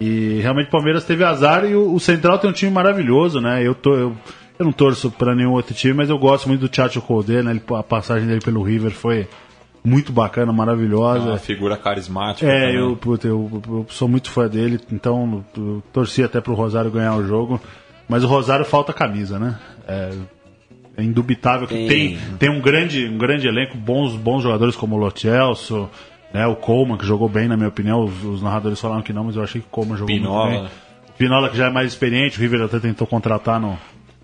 [0.00, 3.66] E realmente o Palmeiras teve azar e o, o Central tem um time maravilhoso, né?
[3.66, 4.16] Eu, tô, eu,
[4.58, 7.50] eu não torço pra nenhum outro time, mas eu gosto muito do Chacho Colde, né?
[7.50, 9.26] Ele- a passagem dele pelo River foi
[9.82, 11.28] muito bacana, maravilhosa.
[11.30, 12.46] Uma figura carismática.
[12.50, 12.74] É, também.
[12.76, 15.44] eu, puta, eu, eu sou muito fã dele, então
[15.92, 17.60] torci até pro Rosário ganhar o jogo.
[18.08, 19.56] Mas o Rosário falta camisa, né?
[19.88, 20.10] É,
[20.98, 21.88] é indubitável que Tem.
[21.88, 25.88] tem, tem um, grande, um grande elenco, bons, bons jogadores como o Lo Celso,
[26.36, 28.04] né, o Coleman, que jogou bem, na minha opinião.
[28.04, 30.50] Os, os narradores falaram que não, mas eu achei que o Coleman jogou Pinola.
[30.50, 30.70] muito bem.
[31.18, 33.78] Pinola, que já é mais experiente, o River até tentou contratar, no,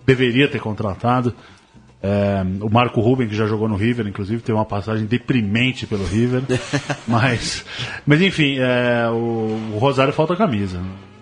[0.05, 1.33] deveria ter contratado.
[2.01, 6.05] É, o Marco Ruben, que já jogou no River, inclusive, teve uma passagem deprimente pelo
[6.05, 6.43] River.
[7.07, 7.65] mas,
[8.05, 10.79] mas enfim, é, o, o Rosário falta camisa.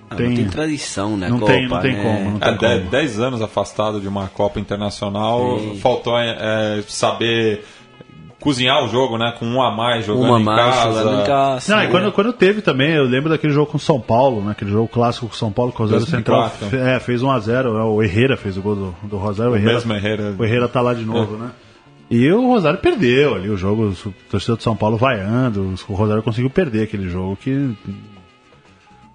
[0.10, 2.04] Ah, não tem tradição na não Copa, tem, não tem né?
[2.04, 2.32] como.
[2.32, 2.92] Não tem É, de- como.
[2.92, 5.80] 10 anos afastado de uma Copa Internacional, Sim.
[5.80, 7.64] faltou é, saber
[8.42, 9.34] cozinhar o jogo, né?
[9.40, 11.04] Com um a mais jogando Uma em mais casa.
[11.04, 11.76] jogando em casa.
[11.76, 14.52] Não, e quando, quando teve também, eu lembro daquele jogo com São Paulo, né?
[14.52, 16.70] Aquele jogo clássico com São Paulo, que o Rosário Central 2004.
[16.70, 17.86] fe- é, fez 1x0.
[17.86, 19.54] O Herrera fez o gol do, do Rosário.
[19.54, 20.36] O, Herrera, mesmo Herrera.
[20.38, 21.52] O Herrera tá lá de novo, né?
[22.10, 25.74] E o Rosário perdeu ali o jogo, o torcedor de São Paulo vaiando.
[25.88, 27.74] O Rosário conseguiu perder aquele jogo que.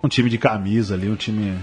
[0.03, 1.55] Um time de camisa ali, um time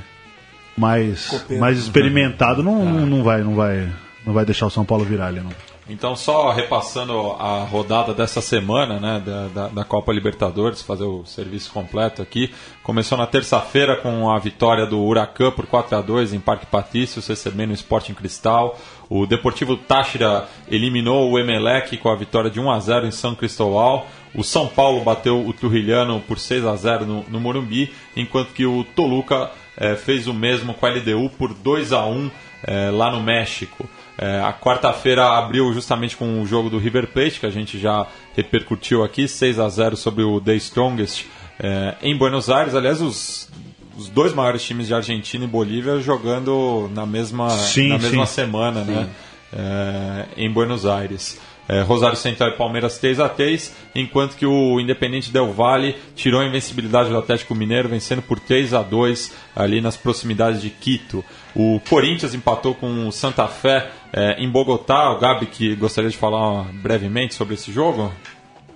[0.77, 1.61] mais, Copeiro.
[1.61, 3.89] mais experimentado não, não, não vai, não vai.
[4.25, 5.49] Não vai deixar o São Paulo virar ali, não.
[5.89, 11.25] Então, só repassando a rodada dessa semana, né, da, da, da Copa Libertadores, fazer o
[11.25, 12.53] serviço completo aqui.
[12.81, 17.27] Começou na terça-feira com a vitória do Huracan por 4 a 2 em Parque Patícios,
[17.27, 18.79] recebendo o Sporting Cristal.
[19.09, 23.35] O Deportivo Táchira eliminou o Emelec com a vitória de 1 a 0 em São
[23.35, 24.07] Cristóbal.
[24.33, 28.65] O São Paulo bateu o Turrilhano por 6 a 0 no, no Morumbi, enquanto que
[28.65, 32.31] o Toluca eh, fez o mesmo com a LDU por 2 a 1
[32.63, 33.87] eh, lá no México.
[34.17, 38.05] É, a quarta-feira abriu justamente com o jogo do River Plate, que a gente já
[38.35, 41.25] repercutiu aqui, 6 a 0 sobre o The Strongest
[41.59, 42.75] é, em Buenos Aires.
[42.75, 43.49] Aliás, os,
[43.97, 48.33] os dois maiores times de Argentina e Bolívia jogando na mesma, Sim, na mesma sim.
[48.33, 49.09] semana, né?
[49.51, 51.39] É, em Buenos Aires.
[51.67, 56.41] É, Rosário Central e Palmeiras 3 a 3 enquanto que o Independente Del Valle tirou
[56.41, 61.23] a invencibilidade do Atlético Mineiro, vencendo por 3 a 2 ali nas proximidades de Quito.
[61.55, 65.11] O Corinthians empatou com o Santa Fé é, em Bogotá.
[65.11, 68.11] O Gabi, que gostaria de falar brevemente sobre esse jogo?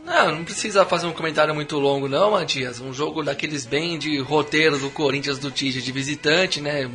[0.05, 2.79] Não, não precisa fazer um comentário muito longo não, Matias.
[2.79, 6.89] Um jogo daqueles bem de roteiro do Corinthians do Tite de visitante, né?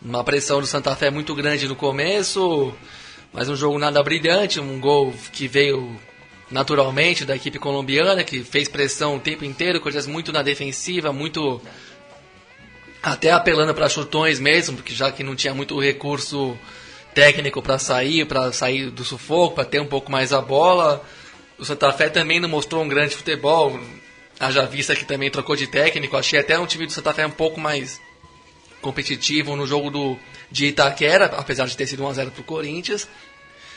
[0.00, 2.72] Uma pressão do Santa Fé muito grande no começo,
[3.32, 5.94] mas um jogo nada brilhante, um gol que veio
[6.50, 11.60] naturalmente da equipe colombiana, que fez pressão o tempo inteiro, Corinthians muito na defensiva, muito
[13.02, 16.56] até apelando para chutões mesmo, porque já que não tinha muito recurso
[17.14, 21.04] técnico para sair, para sair do sufoco, para ter um pouco mais a bola.
[21.58, 23.78] O Santa Fé também não mostrou um grande futebol.
[24.38, 26.16] Haja vista que também trocou de técnico.
[26.16, 28.00] Achei até um time do Santa Fé um pouco mais
[28.80, 30.18] competitivo no jogo do,
[30.50, 33.08] de Itaquera, apesar de ter sido 1x0 para o Corinthians.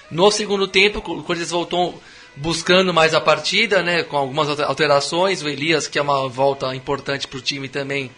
[0.09, 2.01] No segundo tempo, o Corinthians voltou
[2.36, 5.41] buscando mais a partida, né, com algumas alterações.
[5.41, 8.11] O Elias, que é uma volta importante para o time também,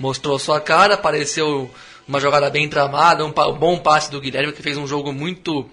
[0.00, 0.94] mostrou sua cara.
[0.94, 1.70] Apareceu
[2.08, 5.70] uma jogada bem tramada, um, bom passe do Guilherme, que fez um jogo muito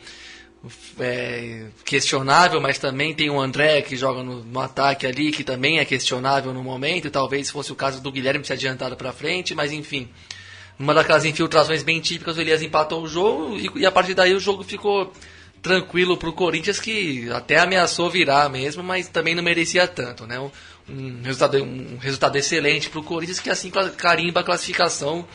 [0.99, 5.79] é, questionável, mas também tem o André que joga no, no ataque ali, que também
[5.79, 7.09] é questionável no momento.
[7.09, 10.07] Talvez fosse o caso do Guilherme se adiantado para frente, mas enfim.
[10.77, 14.35] Numa daquelas infiltrações bem típicas, o Elias empatou o jogo e, e a partir daí
[14.35, 15.11] o jogo ficou
[15.59, 20.39] tranquilo pro Corinthians, que até ameaçou virar mesmo, mas também não merecia tanto, né?
[20.39, 20.51] Um,
[20.89, 25.27] um resultado, um resultado excelente pro Corinthians, que assim carimba a classificação,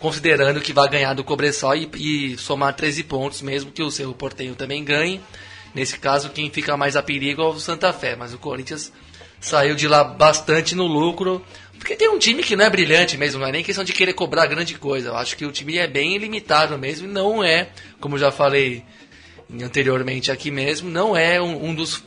[0.00, 4.12] considerando que vai ganhar do Cobressal e, e somar 13 pontos, mesmo que o seu
[4.12, 5.20] Portenho também ganhe.
[5.74, 8.92] Nesse caso, quem fica mais a perigo é o Santa Fé, mas o Corinthians
[9.40, 11.44] saiu de lá bastante no lucro,
[11.78, 14.14] porque tem um time que não é brilhante mesmo, não é nem questão de querer
[14.14, 15.10] cobrar grande coisa.
[15.10, 17.68] Eu acho que o time é bem limitado mesmo e não é,
[18.00, 18.82] como já falei
[19.62, 22.02] anteriormente aqui mesmo, não é um, um dos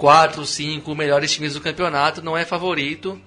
[0.00, 3.20] quatro, cinco melhores times do campeonato, não é favorito.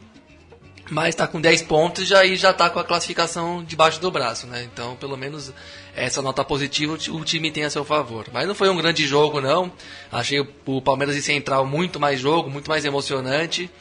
[0.91, 4.45] mas está com 10 pontos e aí já está com a classificação debaixo do braço,
[4.47, 4.67] né?
[4.71, 5.53] Então, pelo menos
[5.95, 8.25] essa nota positiva o ti- o time tem a seu favor.
[8.33, 9.71] Mas não foi um grande jogo, não.
[10.11, 13.71] Achei o- Palmeiras e Central muito mais jogo, muito mais emocionante.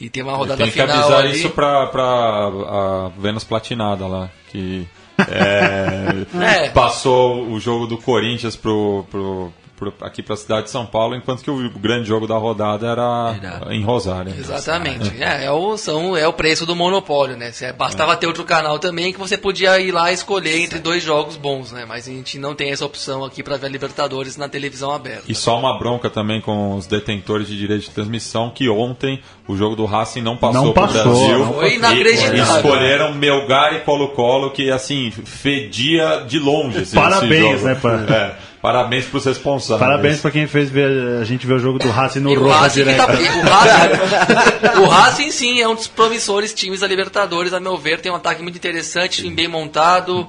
[0.00, 1.32] E tem uma rodada Tem que final avisar ali.
[1.38, 4.88] isso pra a Vênus Platinada lá, que
[5.28, 6.24] é,
[6.66, 6.70] É.
[6.70, 9.52] passou o jogo do Corinthians pro, pro,
[10.00, 13.34] aqui pra cidade de São Paulo, enquanto que o grande jogo da rodada era,
[13.70, 14.32] em Rosário.
[14.38, 15.12] Exatamente.
[15.22, 17.50] É, é, o, são, é o preço do monopólio, né?
[17.52, 21.36] Cê- bastava ter outro canal também que você podia ir lá escolher entre dois jogos
[21.36, 21.84] bons, né?
[21.86, 25.24] Mas a gente não tem essa opção aqui para ver a Libertadores na televisão aberta.
[25.28, 29.56] E só uma bronca também com os detentores de direito de transmissão, que ontem o
[29.56, 31.38] jogo do Racing não passou Não pro passou, Brasil.
[31.38, 32.36] não Foi inacreditável.
[32.36, 37.64] E escolheram Melgar e Colo-Colo, que assim, fedia de longe esse, Parabéns, esse jogo.
[37.64, 37.74] né,
[38.06, 39.80] pra- Parabéns pros responsáveis.
[39.80, 42.68] Parabéns pra quem fez ver, a gente ver o jogo do Racing no o Roja
[42.68, 42.98] direto.
[42.98, 47.78] tá, o, Racing, o Racing, sim, é um dos promissores times da Libertadores, a meu
[47.78, 48.00] ver.
[48.00, 50.28] Tem um ataque muito interessante, time bem montado.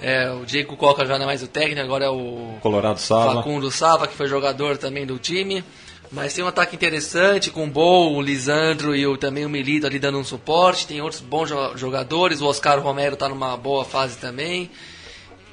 [0.00, 3.34] É, o Diego Coca já não é mais o técnico, agora é o Colorado Sava.
[3.34, 5.62] Facundo Sava, que foi jogador também do time.
[6.10, 9.86] Mas tem um ataque interessante com o Bol, o Lisandro e o, também o Milito
[9.86, 10.86] ali dando um suporte.
[10.86, 12.40] Tem outros bons jo- jogadores.
[12.40, 14.70] O Oscar Romero está numa boa fase também.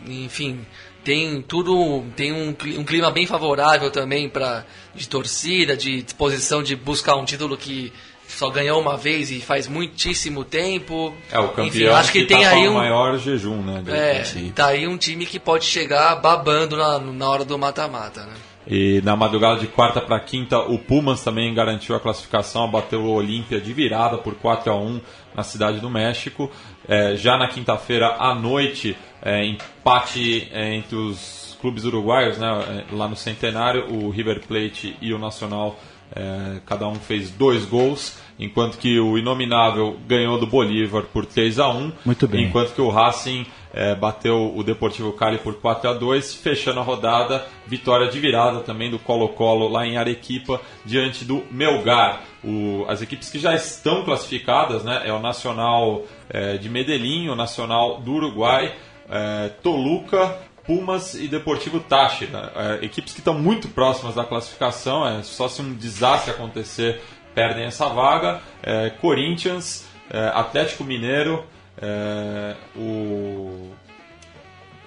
[0.07, 0.65] Enfim,
[1.05, 2.03] tem tudo.
[2.15, 7.23] Tem um, um clima bem favorável também para de torcida, de disposição de buscar um
[7.23, 7.93] título que
[8.27, 11.13] só ganhou uma vez e faz muitíssimo tempo.
[11.31, 13.83] É, o Enfim, campeão acho que, que tem tá aí um o maior jejum, né?
[13.87, 18.33] é, tá aí um time que pode chegar babando na, na hora do mata-mata, né?
[18.67, 23.13] E na madrugada de quarta para quinta, o Pumas também garantiu a classificação, abateu o
[23.13, 25.01] Olímpia de virada por 4 a 1
[25.35, 26.49] na cidade do México.
[26.87, 32.95] É, já na quinta-feira à noite, é, empate é, entre os clubes uruguaios, né, é,
[32.95, 35.79] lá no Centenário, o River Plate e o Nacional,
[36.15, 41.57] é, cada um fez dois gols, enquanto que o Inominável ganhou do Bolívar por 3
[41.59, 42.43] a 1 Muito bem.
[42.45, 46.83] enquanto que o Racing eh, bateu o Deportivo Cali por 4 a 2 fechando a
[46.83, 52.23] rodada, vitória de virada também do Colo-Colo lá em Arequipa, diante do Melgar.
[52.43, 57.35] O- as equipes que já estão classificadas né, é o Nacional eh, de Medellín, o
[57.35, 58.73] Nacional do Uruguai,
[59.09, 62.51] eh, Toluca, Pumas e Deportivo Táchira.
[62.55, 67.01] Eh, equipes que estão muito próximas da classificação, é só se um desastre acontecer,
[67.33, 68.41] perdem essa vaga.
[68.63, 71.45] Eh, Corinthians, eh, Atlético Mineiro,
[71.77, 73.71] eh, o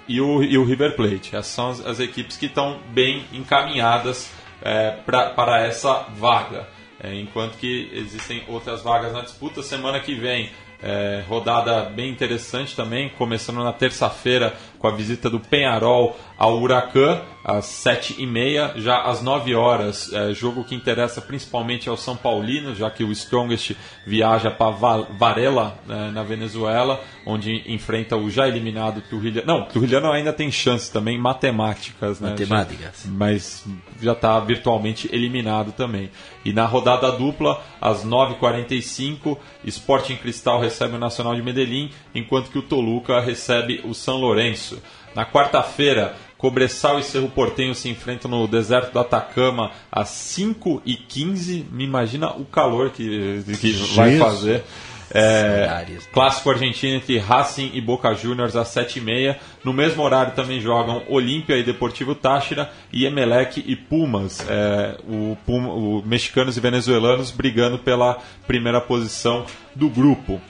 [0.08, 1.36] e o, e o River Plate.
[1.36, 6.66] Essas são as, as equipes que estão bem encaminhadas é, pra, para essa vaga.
[7.00, 9.62] É, enquanto que existem outras vagas na disputa.
[9.62, 10.50] Semana que vem,
[10.82, 17.20] é, rodada bem interessante também, começando na terça-feira com a visita do Penharol ao Huracan,
[17.44, 20.12] às 7h30, já às 9 horas.
[20.12, 23.72] É, jogo que interessa principalmente aos São Paulinos, já que o Strongest
[24.06, 24.70] viaja para
[25.18, 29.42] Varela, né, na Venezuela, onde enfrenta o já eliminado Trujillo.
[29.46, 32.30] Não, Trujillo ainda tem chance também, matemáticas, né?
[32.30, 33.06] Matemáticas.
[33.06, 33.64] Mas
[34.00, 36.10] já está virtualmente eliminado também.
[36.44, 42.58] E na rodada dupla, às 9h45, Sporting Cristal recebe o Nacional de Medellín, enquanto que
[42.58, 44.67] o Toluca recebe o São Lourenço.
[45.14, 51.64] Na quarta-feira, Cobressal e Cerro Portenho se enfrentam no deserto do Atacama às 5h15.
[51.70, 54.64] Me imagina o calor que, que vai fazer.
[55.10, 59.36] É, clássico argentino entre Racing e Boca Juniors às 7h30.
[59.64, 65.36] No mesmo horário também jogam Olímpia e Deportivo Táchira e Emelec e Pumas, é, o,
[65.46, 70.40] Puma, o mexicanos e venezuelanos brigando pela primeira posição do grupo.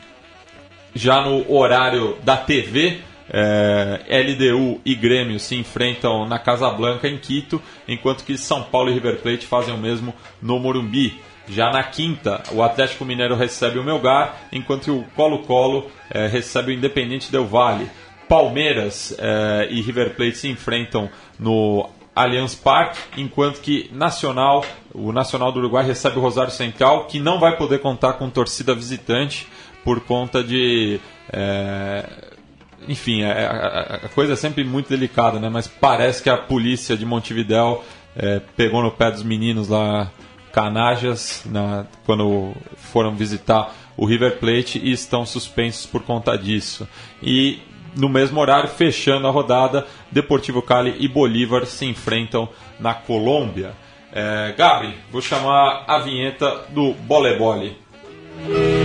[0.95, 3.01] Já no horário da TV,
[3.31, 8.91] é, LDU e Grêmio se enfrentam na Casa Blanca em Quito, enquanto que São Paulo
[8.91, 11.21] e River Plate fazem o mesmo no Morumbi.
[11.49, 16.75] Já na quinta, o Atlético Mineiro recebe o Melgar, enquanto o Colo-Colo é, recebe o
[16.75, 17.91] Independente Del Valle.
[18.29, 21.09] Palmeiras é, e River Plate se enfrentam
[21.39, 24.63] no Allianz Parque, enquanto que Nacional,
[24.93, 28.75] o Nacional do Uruguai recebe o Rosário Central, que não vai poder contar com torcida
[28.75, 29.47] visitante
[29.85, 31.01] por conta de.
[31.33, 32.38] é,
[32.87, 35.49] enfim, é- a, a- a coisa é sempre muito delicada, né?
[35.49, 37.85] Mas parece que a polícia de Montevidéu
[38.17, 40.11] é, pegou no pé dos meninos lá,
[40.53, 42.53] canajas, na- quando
[42.93, 46.87] foram visitar o River Plate e estão suspensos por conta disso.
[47.23, 47.59] E
[47.97, 52.49] no mesmo horário, fechando a rodada, Deportivo Cali e Bolívar se enfrentam
[52.79, 53.73] na Colômbia.
[54.13, 57.77] É, Gabri, vou chamar a vinheta do Bole Bole.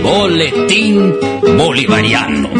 [0.02, 1.12] Boletín
[1.56, 2.50] Bolivariano.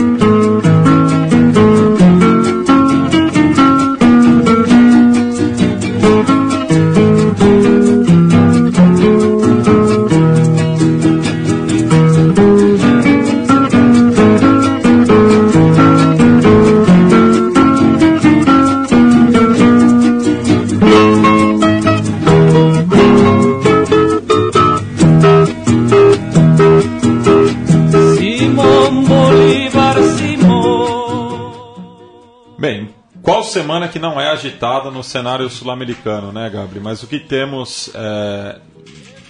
[33.65, 36.85] Semana que não é agitada no cenário sul-americano, né, Gabriel?
[36.85, 38.61] Mas o que temos é,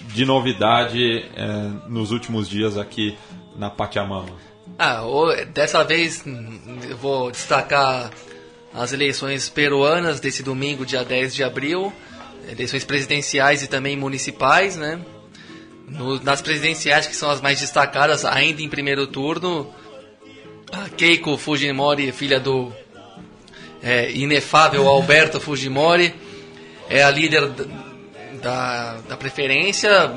[0.09, 3.17] de novidade é, nos últimos dias aqui
[3.55, 4.35] na Pachamama?
[4.77, 5.03] Ah,
[5.53, 6.25] dessa vez
[6.89, 8.11] eu vou destacar
[8.73, 11.93] as eleições peruanas desse domingo, dia 10 de abril,
[12.51, 14.99] eleições presidenciais e também municipais, né?
[15.87, 19.73] No, nas presidenciais, que são as mais destacadas, ainda em primeiro turno,
[20.73, 22.73] a Keiko Fujimori, filha do
[23.85, 26.11] é, inefável Alberto Fujimori,
[26.89, 27.47] é a líder
[28.41, 30.11] da, da preferência,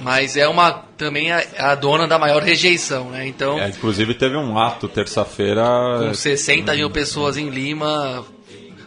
[0.00, 3.26] mas é uma também a, a, dona da maior rejeição, né?
[3.26, 5.64] Então, é, inclusive teve um ato terça-feira
[5.98, 8.24] com 60 mil pessoas em Lima,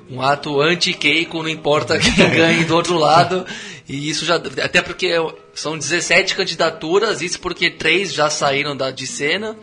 [0.09, 3.45] um ato anti-Keiko, não importa quem ganhe do outro lado.
[3.87, 5.11] E isso já até porque
[5.53, 9.57] são 17 candidaturas, isso porque três já saíram da de cena.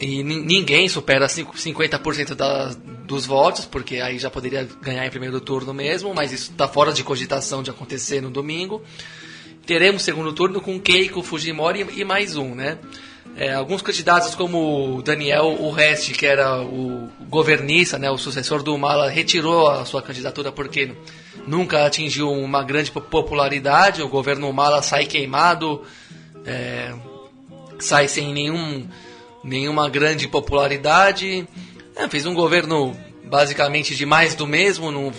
[0.00, 2.74] E ninguém supera 50% da,
[3.04, 6.92] dos votos, porque aí já poderia ganhar em primeiro turno mesmo, mas isso está fora
[6.92, 8.82] de cogitação de acontecer no domingo.
[9.66, 12.78] Teremos segundo turno com Keiko Fujimori e mais um, né?
[13.36, 19.08] É, alguns candidatos como Daniel Urresti, que era o governista, né, o sucessor do Mala,
[19.08, 20.92] retirou a sua candidatura porque
[21.46, 24.02] nunca atingiu uma grande popularidade.
[24.02, 25.84] O governo Mala sai queimado,
[26.44, 26.92] é,
[27.78, 28.88] sai sem nenhum
[29.48, 31.46] nenhuma grande popularidade.
[31.96, 35.12] É, fez um governo basicamente de mais do mesmo, não,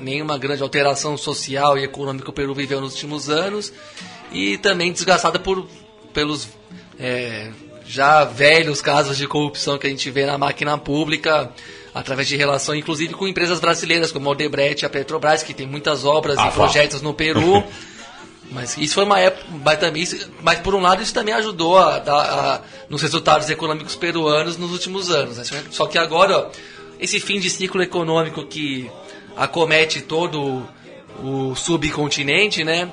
[0.00, 3.72] nenhuma grande alteração social e econômica o Peru viveu nos últimos anos.
[4.32, 5.66] E também desgastada por,
[6.14, 6.48] pelos
[6.98, 7.50] é,
[7.84, 11.50] já velhos casos de corrupção que a gente vê na máquina pública
[11.94, 15.66] através de relação, inclusive com empresas brasileiras como a Odebrecht e a Petrobras, que tem
[15.66, 17.62] muitas obras ah, e projetos no Peru.
[18.52, 19.44] Mas isso foi uma época.
[19.64, 20.08] Mas, também,
[20.42, 24.72] mas por um lado isso também ajudou a, a, a, nos resultados econômicos peruanos nos
[24.72, 25.38] últimos anos.
[25.38, 25.64] Né?
[25.70, 26.50] Só que agora, ó,
[27.00, 28.90] esse fim de ciclo econômico que
[29.36, 30.68] acomete todo
[31.22, 32.90] o subcontinente, né?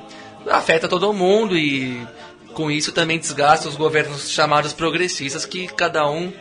[0.50, 2.02] Afeta todo mundo e
[2.54, 6.32] com isso também desgasta os governos chamados progressistas que cada um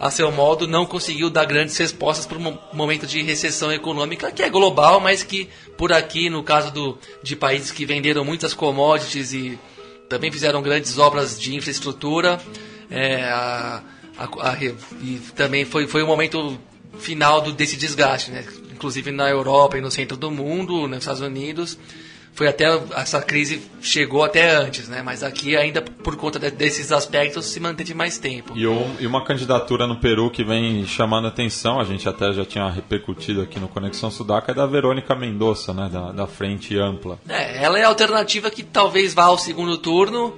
[0.00, 4.42] a seu modo, não conseguiu dar grandes respostas para um momento de recessão econômica que
[4.42, 5.46] é global, mas que
[5.76, 9.58] por aqui, no caso do, de países que venderam muitas commodities e
[10.08, 12.40] também fizeram grandes obras de infraestrutura,
[12.90, 13.82] é, a,
[14.16, 14.56] a, a,
[15.02, 16.58] e também foi, foi o momento
[16.98, 18.42] final do, desse desgaste, né?
[18.72, 21.78] inclusive na Europa e no centro do mundo, nos Estados Unidos
[22.34, 22.64] foi até
[22.96, 25.02] essa crise chegou até antes, né?
[25.02, 28.56] Mas aqui ainda por conta de, desses aspectos se manteve mais tempo.
[28.56, 32.44] E, um, e, uma candidatura no Peru que vem chamando atenção, a gente até já
[32.44, 35.88] tinha repercutido aqui no Conexão Sudaca, é da Verônica Mendonça, né?
[35.92, 37.18] Da, da Frente Ampla.
[37.28, 40.34] É, ela é a alternativa que talvez vá ao segundo turno.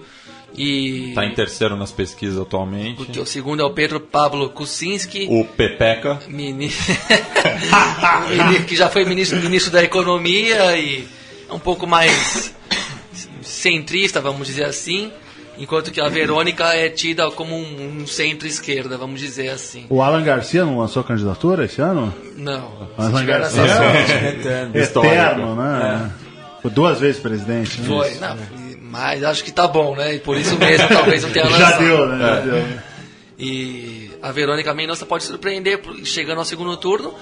[0.55, 1.11] E...
[1.11, 2.97] Está em terceiro nas pesquisas atualmente.
[2.97, 5.26] Porque o segundo é o Pedro Pablo Kuczynski.
[5.30, 6.20] O Pepeca.
[6.28, 6.70] Mini...
[8.66, 11.09] que já foi ministro, ministro da Economia e
[11.53, 12.55] um pouco mais
[13.43, 15.13] centrista, vamos dizer assim,
[15.59, 19.87] enquanto que a Verônica é tida como um, um centro-esquerda, vamos dizer assim.
[19.89, 22.15] O Alan Garcia não lançou candidatura esse ano?
[22.37, 22.89] Não.
[22.97, 26.11] Alan Garcia é eterno, eterno né?
[26.19, 26.23] É.
[26.63, 27.81] Foi duas vezes presidente.
[27.81, 27.89] Né?
[27.89, 28.39] Foi, não,
[28.83, 30.15] mas acho que tá bom, né?
[30.15, 31.71] E por isso mesmo talvez não tenha lançado.
[31.71, 32.19] Já deu, né?
[32.19, 32.65] Já deu.
[33.39, 37.13] E a Verônica Mendonça pode surpreender chegando ao segundo turno.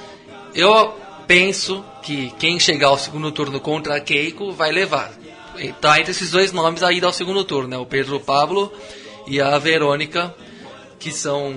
[0.55, 0.95] Eu
[1.31, 5.13] penso que quem chegar ao segundo turno contra a Keiko vai levar.
[5.81, 7.79] Tá entre esses dois nomes aí ao segundo turno, né?
[7.79, 8.73] O Pedro Pablo
[9.29, 10.35] e a Verônica,
[10.99, 11.55] que são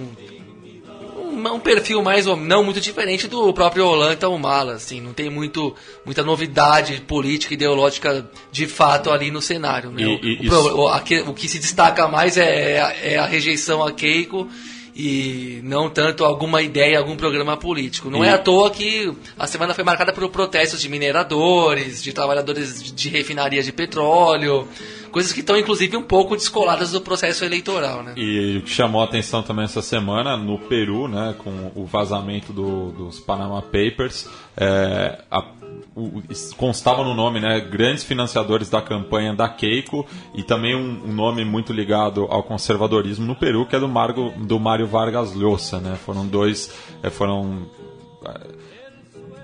[1.18, 5.12] um, um perfil mais ou não muito diferente do próprio Holanda o Mala, assim, não
[5.12, 10.04] tem muito muita novidade política ideológica de fato ali no cenário, né?
[10.04, 13.92] E, e, o, o, o, o, que se destaca mais é, é a rejeição a
[13.92, 14.48] Keiko
[14.96, 18.10] e não tanto alguma ideia, algum programa político.
[18.10, 18.28] Não e...
[18.28, 23.10] é à toa que a semana foi marcada por protestos de mineradores, de trabalhadores de
[23.10, 24.68] refinaria de petróleo,
[25.12, 28.14] coisas que estão inclusive um pouco descoladas do processo eleitoral, né?
[28.16, 32.54] E o que chamou a atenção também essa semana no Peru, né, com o vazamento
[32.54, 35.42] do, dos Panama Papers, é, a
[36.58, 41.46] constava no nome, né, grandes financiadores da campanha da Keiko e também um, um, nome
[41.46, 45.96] muito ligado ao conservadorismo no Peru, que é do, Margo, do Mário Vargas Llosa, né?
[46.04, 46.74] Foram dois,
[47.04, 47.68] é, foram
[48.26, 48.48] é,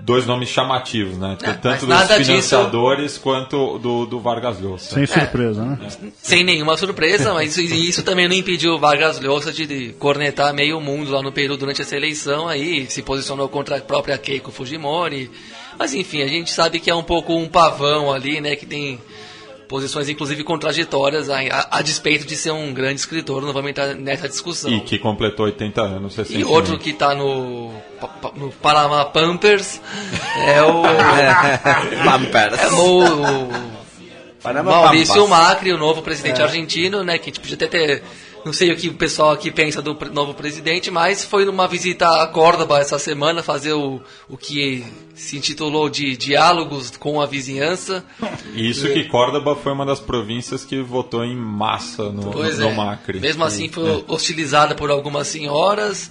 [0.02, 1.38] dois nomes chamativos, né?
[1.40, 3.20] É, Tanto dos financiadores disso...
[3.20, 4.94] quanto do, do Vargas Llosa.
[4.94, 5.78] Sem surpresa, né?
[6.20, 10.80] Sem nenhuma surpresa, mas isso, isso também não impediu o Vargas Llosa de cornetar meio
[10.80, 15.30] mundo lá no Peru durante essa eleição aí, se posicionou contra a própria Keiko Fujimori
[15.80, 18.54] mas enfim, a gente sabe que é um pouco um pavão ali, né?
[18.54, 19.00] Que tem
[19.66, 23.94] posições inclusive contraditórias a, a, a despeito de ser um grande escritor, não vamos entrar
[23.94, 24.70] nessa discussão.
[24.70, 27.72] E que completou 80 anos E outro que está no,
[28.36, 29.80] no Panama Pampers
[30.46, 30.82] é o.
[32.04, 32.60] Pampers.
[32.60, 33.48] É o.
[34.42, 35.28] Panama Maurício Pampas.
[35.30, 36.44] Macri, o novo presidente É.
[36.44, 37.16] argentino, né?
[37.16, 38.02] Que a gente podia até ter.
[38.44, 42.22] Não sei o que o pessoal aqui pensa do novo presidente, mas foi numa visita
[42.22, 44.84] a Córdoba essa semana fazer o, o que
[45.14, 48.04] se intitulou de Diálogos com a Vizinhança.
[48.54, 52.74] Isso que Córdoba foi uma das províncias que votou em massa no, Pois no é.
[52.74, 53.20] Macri.
[53.20, 53.68] Mesmo assim, É.
[53.68, 56.10] foi hostilizada por algumas senhoras.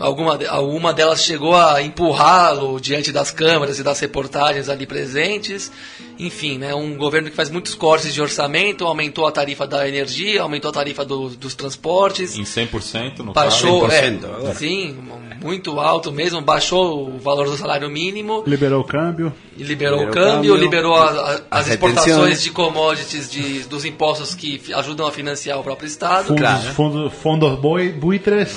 [0.00, 5.70] Alguma, alguma delas chegou a empurrá-lo diante das câmeras e das reportagens ali presentes.
[6.18, 10.40] Enfim, né, um governo que faz muitos cortes de orçamento, aumentou a tarifa da energia,
[10.42, 12.36] aumentou a tarifa do- dos transportes.
[12.38, 13.92] Em 100% no Baixou, caso.
[13.94, 14.96] é, sim,
[15.42, 18.42] muito alto mesmo, baixou o valor do salário mínimo.
[18.46, 19.32] Liberou o câmbio.
[19.58, 24.34] Liberou, Liberou o câmbio, câmbio, liberou a- a- as, exportações de commodities de, dos impostos
[24.34, 26.28] que ajudam a financiar o próprio Estado.
[26.28, 28.54] Fundos, fundos, fundos boi, buitres.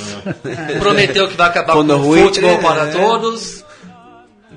[0.80, 2.92] Prometeu que vai acabar Fundo com o futebol para é.
[2.92, 3.64] todos.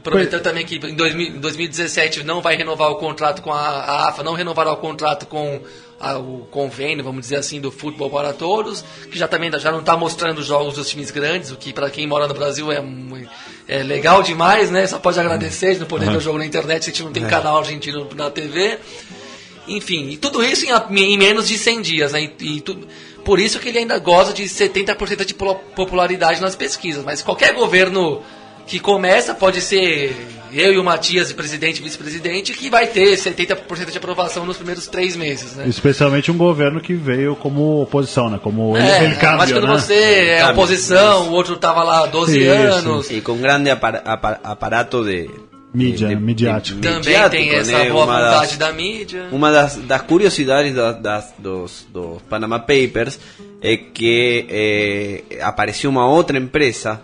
[0.02, 4.08] Prometeu também que em 2000 em 2017 não vai renovar o contrato com a, a
[4.08, 5.60] AFA, não renovará o contrato com
[6.00, 9.78] a- o convênio, vamos dizer assim, do futebol para todos, que já também já não
[9.78, 12.82] está mostrando jogos dos times grandes, o que para quem mora no Brasil é,
[13.68, 14.84] é legal demais, né?
[14.88, 17.12] Só pode agradecer de não poder ver o jogo na internet se a gente não
[17.12, 17.28] tem É.
[17.28, 18.78] canal argentino na TV.
[19.68, 22.22] Enfim, e tudo isso em, em menos de 100 dias, né?
[22.40, 22.78] E, e tu-
[23.24, 27.04] por isso que ele ainda goza de 70% de popularidade nas pesquisas.
[27.04, 28.20] Mas qualquer governo
[28.66, 30.14] que começa pode ser
[30.52, 34.56] eu e o Matias, de presidente e vice-presidente, que vai ter 70% de aprovação nos
[34.58, 35.64] primeiros três meses, né?
[35.66, 38.38] Especialmente um governo que veio como oposição, né?
[38.42, 39.72] Como ele, É, ele cambia, mas quando né?
[39.72, 39.94] você
[40.38, 42.50] é oposição, o outro estava lá há 12 Isso.
[42.52, 43.10] anos.
[43.10, 45.30] Y con grande apar- apar- aparato de...
[45.74, 46.80] Mídia, de- de- midiático.
[46.80, 47.90] Também midiático, tem essa né?
[47.90, 49.24] boa Uma vontade das- da mídia.
[49.32, 53.18] Uma das, das curiosidades da- das, dos, dos Panama Papers
[53.62, 57.00] é que eh, apareceu uma outra empresa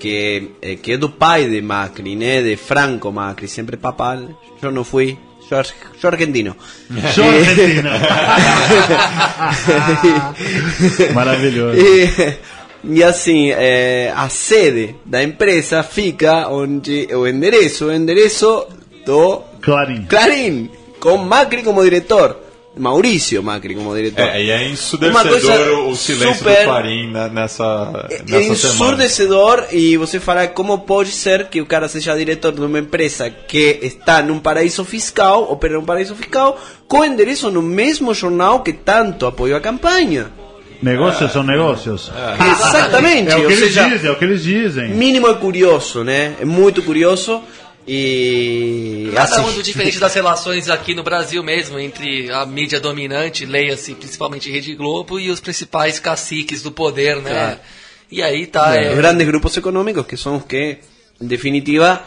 [0.00, 2.42] que, eh, que é do pai de Macri, né?
[2.42, 4.18] de Franco Macri, sempre papal.
[4.60, 5.16] Eu não fui,
[5.48, 6.56] sou argentino.
[7.14, 7.90] Sou argentino.
[11.14, 11.78] Maravilhoso.
[11.80, 12.34] E,
[12.84, 18.66] e assim, eh, a sede da empresa fica onde o endereço, o endereço
[19.06, 20.04] do Clarim.
[20.08, 20.70] Clarín,
[21.00, 22.38] com Macri como diretor.
[22.74, 24.22] Maurício Macri como diretor.
[24.28, 28.54] É, e é ensurdecedor o silêncio super- do Clarim né, nessa, É nessa semana.
[28.54, 33.28] ensurdecedor e você fala como pode ser que o cara seja diretor de uma empresa
[33.28, 36.58] que está num paraíso fiscal, opera num paraíso fiscal,
[36.88, 40.32] com endereço no mesmo jornal que tanto apoiou a campanha.
[40.82, 42.10] Negócios são negócios.
[42.50, 44.88] Exatamente, É o que eles seja, dizem, é o que eles dizem.
[44.90, 46.34] mínimo é curioso, né?
[46.40, 47.40] É muito curioso
[47.86, 53.44] e Nada assim, muito diferente das relações aqui no Brasil mesmo, entre a mídia dominante,
[53.44, 57.30] leia-se principalmente Rede Globo, e os principais caciques do poder, né?
[57.30, 57.60] Claro.
[58.10, 58.76] E aí tá.
[58.76, 60.78] É, grandes grupos económicos que son los que,
[61.20, 62.04] en definitiva,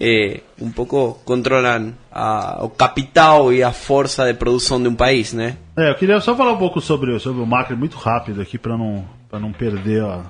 [0.00, 5.32] eh, un poco controlan a, o capital e a força de produção de um país,
[5.34, 5.56] né?
[5.76, 8.76] É, eu queria só falar um pouco sobre, sobre o Macri muito rápido aqui para
[8.76, 10.20] não, pra não perder a,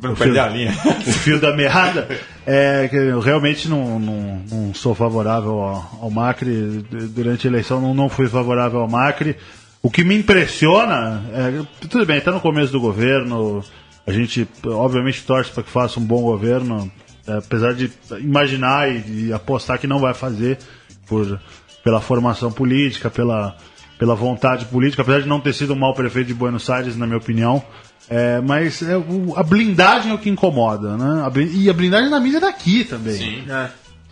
[0.00, 0.72] Pra não o perder fio- a linha.
[1.06, 2.08] o fio da meada.
[2.46, 6.84] É que eu realmente não, não, não sou favorável ao, ao Macri.
[6.90, 9.36] Du- Durante a eleição não, não fui favorável ao Macri.
[9.80, 13.62] O que me impressiona, é, tudo bem, está no começo do governo,
[14.06, 16.90] a gente obviamente torce para que faça um bom governo,
[17.26, 20.58] apesar de imaginar e, e apostar que não vai fazer
[21.06, 21.40] por,
[21.82, 23.56] pela formação política, pela,
[23.98, 27.06] pela vontade política, apesar de não ter sido um mau prefeito de Buenos Aires, na
[27.06, 27.62] minha opinião.
[28.10, 31.24] É, mas é, o- a blindagem é o que incomoda, né?
[31.26, 33.14] A e a blindagem da mídia é daqui também.
[33.14, 33.44] Sim.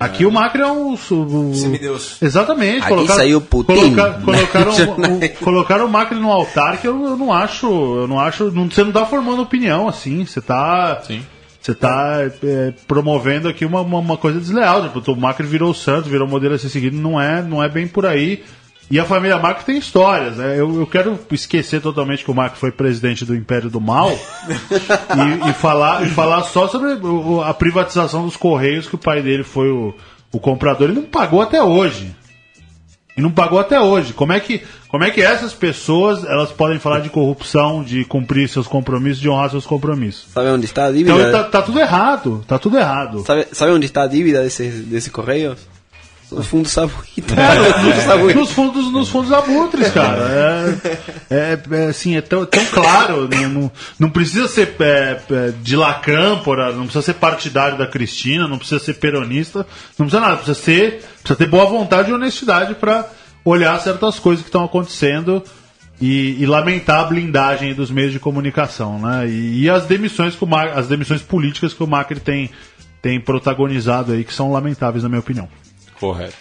[0.01, 0.97] Aqui o Macri é um.
[0.97, 2.17] su- o- Semideus.
[2.23, 2.79] Exatamente.
[2.83, 3.95] Aqui saiu Putin.
[3.95, 7.67] colocar- colocaram, o, colocaram o Macri no altar que eu, eu não acho.
[7.67, 8.51] Eu não acho.
[8.51, 10.25] Não, você não tá formando opinião, assim.
[10.25, 11.01] Você tá.
[11.07, 11.23] Sim.
[11.63, 14.83] Você tá é, promovendo aqui uma, uma, uma coisa desleal.
[14.83, 16.97] Tipo, o Macri virou o santo, virou modelo a ser seguido.
[16.97, 18.43] Não é, não é bem por aí.
[18.91, 20.39] E a família Macri tem histórias.
[20.39, 20.59] Né?
[20.59, 24.11] Eu, eu quero esquecer totalmente que o Macri foi presidente do Império do Mal
[24.51, 26.99] e, e falar, e falar só sobre
[27.45, 29.95] a privatização dos Correios, que o pai dele foi o,
[30.33, 30.91] o comprador.
[30.91, 32.13] Ele não pagou até hoje.
[33.17, 34.13] E não pagou até hoje.
[34.13, 38.49] Como é que, como é que essas pessoas elas podem falar de corrupção, de cumprir
[38.49, 40.27] seus compromissos, de honrar seus compromissos?
[40.33, 41.13] Sabe onde está a dívida?
[41.13, 42.45] Então tá, tá tudo errado.
[42.47, 43.23] Tá tudo errado.
[43.27, 45.72] Sabe, sabe onde está a dívida desses, desses correios?
[46.33, 47.37] Nos fundos sabuítas.
[48.05, 48.37] Sabuítas.
[48.43, 50.79] Nos fundos, nos fundos abutres, cara.
[51.31, 53.29] É, é, é, assim, é tão, tão claro.
[53.29, 58.49] Não, não, não precisa ser é, é, de lacâmpora, não precisa ser partidário da Cristina,
[58.49, 59.67] não precisa ser peronista,
[59.99, 60.37] não precisa nada.
[60.37, 63.09] Precisa, ser, precisa ter boa vontade e honestidade para
[63.45, 65.43] olhar certas coisas que estão acontecendo
[66.01, 69.29] e, e lamentar a blindagem dos meios de comunicação, né?
[69.29, 72.51] E, e as demissões que o as demissões políticas que o Macri tem,
[73.01, 75.49] tem protagonizado aí, que são lamentáveis, na minha opinião.
[76.03, 76.35] Correto.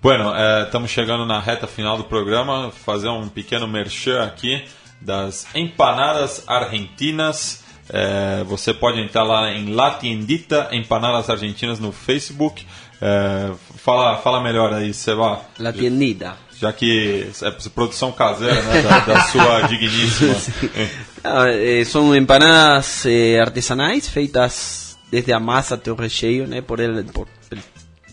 [0.00, 2.70] Bueno, eh, estamos chegando na reta final do programa.
[2.70, 4.62] Fazer um pequeno merchan aqui
[5.00, 7.64] das empanadas argentinas.
[7.90, 12.64] Eh, você pode entrar lá em La Tiendita Empanadas Argentinas no Facebook.
[13.02, 15.40] Eh, fala, fala melhor aí, Seba.
[15.58, 16.36] La tiendita.
[16.56, 20.34] Já que é produção caseira né, da, da sua digníssima.
[21.24, 21.46] Ah,
[21.84, 23.04] son empanadas
[23.42, 26.60] artesanais feitas desde a massa até o recheio, né?
[26.60, 27.26] Por ele, por,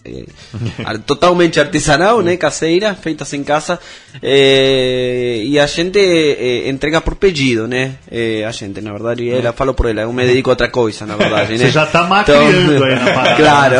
[0.05, 2.37] eh, totalmente artesanal, né?
[2.37, 3.79] Caseira, feitas em casa.
[4.21, 7.95] Eh, e a gente eh, entrega por pedido, né?
[8.09, 11.05] Eh, a gente, na verdade, ela falo por ela, eu me dedico a outra coisa,
[11.05, 11.57] na verdade, né?
[11.57, 13.35] Você já tá macriando aí na parada.
[13.35, 13.75] Claro.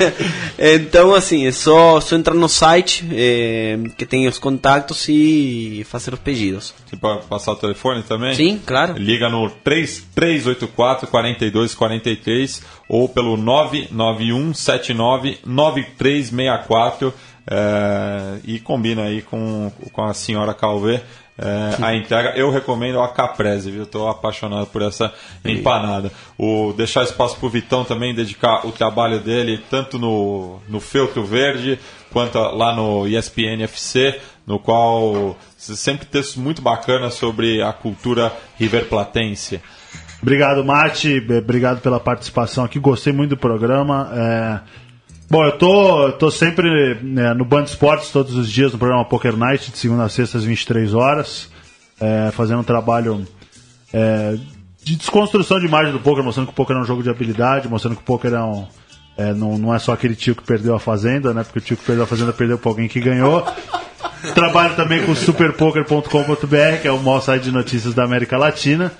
[0.58, 6.14] então, assim, é só, só entrar no site eh, que tem os contatos e fazer
[6.14, 6.74] os pedidos.
[6.86, 8.34] Você pode passar o telefone também?
[8.34, 8.94] Sim, claro.
[8.96, 17.14] Liga no 3384 4243 ou pelo 99179 9364
[17.46, 21.00] é, e combina aí com, com a senhora Calvê.
[21.38, 23.82] é, a entrega, eu recomendo a Caprese, viu?
[23.82, 25.12] Estou apaixonado por essa
[25.44, 26.10] empanada.
[26.38, 31.24] O deixar espaço para o Vitão também dedicar o trabalho dele tanto no, no Feltro
[31.24, 31.78] Verde
[32.12, 39.60] quanto lá no ESPN FC, no qual sempre textos muito bacanas sobre a cultura riverplatense.
[40.22, 41.22] Obrigado, Mate.
[41.38, 42.78] Obrigado pela participação aqui.
[42.78, 44.10] Gostei muito do programa.
[44.14, 44.60] É,
[45.28, 49.36] Bom, eu tô, tô sempre né, no Band Esportes todos os dias no programa Poker
[49.36, 51.50] Night, de segunda a sexta às 23 horas,
[52.00, 53.26] é, fazendo um trabalho
[53.92, 54.36] é,
[54.82, 57.68] de desconstrução de imagem do poker, mostrando que o poker é um jogo de habilidade,
[57.68, 58.66] mostrando que o poker é um,
[59.16, 61.42] é, não, não é só aquele tio que perdeu a fazenda, né?
[61.42, 63.46] Porque o tio que perdeu a fazenda perdeu para alguém que ganhou.
[64.34, 68.92] Trabalho também com superpoker.com.br, que é o maior site de notícias da América Latina.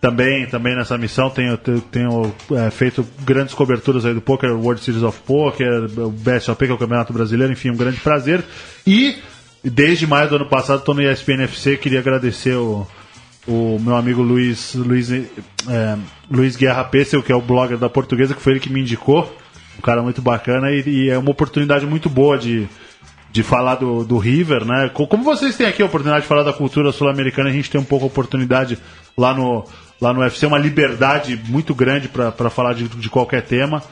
[0.00, 5.02] Também, também nessa missão tenho, tenho, é, feito grandes coberturas aí do Poker, World Series
[5.02, 8.44] of Poker, o BSOP, que é o Campeonato Brasileiro, enfim, um grande prazer.
[8.86, 9.16] E
[9.62, 12.86] desde maio do ano passado estou no ESPN FC, queria agradecer o,
[13.48, 15.98] o meu amigo Luiz, Luiz, é,
[16.30, 19.36] Luiz Guerra Pessel, que é o blogger da portuguesa, que foi ele que me indicou.
[19.76, 22.68] Um cara muito bacana e, e é uma oportunidade muito boa de,
[23.30, 24.90] de falar do, do River, né?
[24.92, 27.80] Co- Como vocês têm aqui a oportunidade de falar da cultura sul-americana, a gente tem
[27.80, 28.78] um pouco a oportunidade
[29.16, 29.64] lá no,
[30.00, 33.82] lá no UFC, uma liberdade muito grande para falar de, de qualquer tema.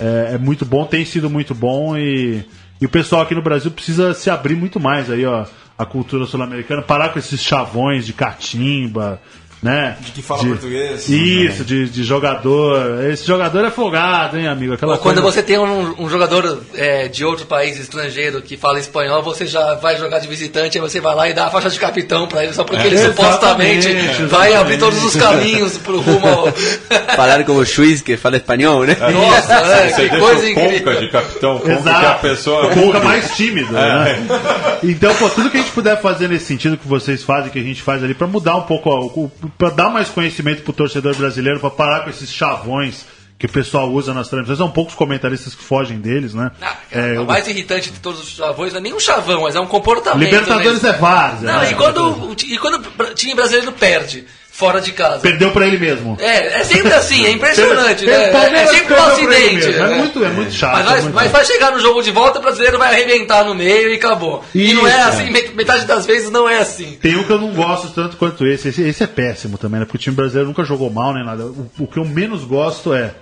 [0.00, 2.44] É, é muito bom, tem sido muito bom e,
[2.80, 5.44] e o pessoal aqui no Brasil precisa se abrir muito mais aí, ó,
[5.78, 9.20] a cultura sul-americana, parar com esses chavões de catimba,
[9.62, 9.96] né?
[10.00, 11.08] De que fala português.
[11.08, 13.04] Isso, de, de jogador.
[13.04, 14.74] Esse jogador é folgado, hein, amigo?
[14.74, 18.80] Aquela quando coisa- você tem um, um jogador é, de outro país estrangeiro que fala
[18.80, 21.70] espanhol, você já vai jogar de visitante, aí você vai lá e dá a faixa
[21.70, 25.78] de capitão pra ele, só porque É, ele supostamente exatamente, vai abrir todos os caminhos
[25.78, 26.52] pro rumo ao...
[27.16, 28.96] Falar como o juiz que fala espanhol, né?
[29.12, 30.78] Nossa, é, Você que deixa coisa o incrível.
[30.84, 32.00] Conca de capitão, Conca Exato.
[32.00, 32.66] que é a pessoa...
[32.66, 34.04] O Conca mais tímido, É.
[34.18, 34.26] né?
[34.82, 37.62] Então, pô, tudo que a gente puder fazer nesse sentido que vocês fazem, que a
[37.62, 41.16] gente faz ali, pra mudar um pouco, ó, o- pra dar mais conhecimento pro torcedor
[41.16, 43.04] brasileiro, pra parar com esses chavões
[43.38, 44.58] que o pessoal usa nas transmissões.
[44.58, 46.52] São poucos comentaristas que fogem deles, né?
[46.92, 49.60] É, O mais irritante de todos os chavões não é nem um chavão, mas é
[49.60, 50.22] um comportamento.
[50.22, 50.88] Libertadores mesmo.
[50.88, 51.52] é várzea.
[51.52, 51.72] Não, né?
[51.72, 54.26] e quando, o e quando o time brasileiro perde
[54.62, 55.18] fora de casa.
[55.18, 56.16] Perdeu pra ele mesmo.
[56.20, 58.30] É, é sempre assim, é impressionante, né?
[58.30, 59.66] É sempre um acidente.
[59.66, 59.82] mesmo.
[59.84, 59.94] É né?
[59.96, 61.32] muito- é muito chato, Mas vai, é muito mas chato.
[61.32, 64.44] vai chegar no jogo de volta, o brasileiro vai arrebentar no meio e acabou.
[64.54, 66.96] e não é Isso, assim, met- metade das vezes não é assim.
[67.02, 68.68] Tem um que eu não gosto tanto quanto esse.
[68.68, 69.84] Esse, esse é péssimo também, né?
[69.86, 71.44] Porque o time brasileiro nunca jogou mal nem nada.
[71.46, 73.14] O, o que eu menos gosto é.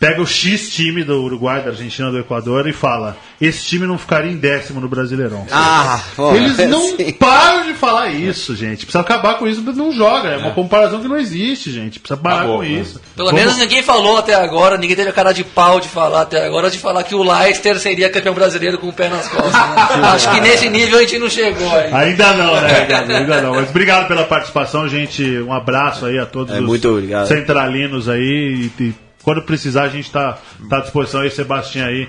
[0.00, 3.98] Pega o X time do Uruguai, da Argentina, do Equador e fala: esse time não
[3.98, 5.44] ficaria em décimo no Brasileirão.
[5.50, 6.00] Ah,
[6.36, 8.84] Eles não param falar isso, gente.
[8.84, 10.28] Precisa acabar com isso, não joga.
[10.28, 11.98] É uma comparação que não existe, gente.
[11.98, 12.68] Precisa parar Acabou, com né?
[12.68, 13.00] isso.
[13.16, 16.22] Pelo Vamos- menos ninguém falou até agora, ninguém teve a cara de pau de falar
[16.22, 19.52] até agora, de falar que o Leicester seria campeão brasileiro com o pé nas costas.
[19.98, 20.08] né?
[20.12, 21.96] Acho que nesse nível a gente não chegou ainda.
[21.98, 23.14] Ainda não, né, Gabi?
[23.14, 23.54] Ainda não.
[23.54, 25.22] Mas obrigado pela participação, gente.
[25.40, 27.26] Um abraço aí a todos É, os muito obrigado.
[27.26, 28.70] centralinos aí.
[28.78, 30.38] E, e quando precisar, a gente está
[30.70, 32.08] tá à disposição aí, Sebastião aí.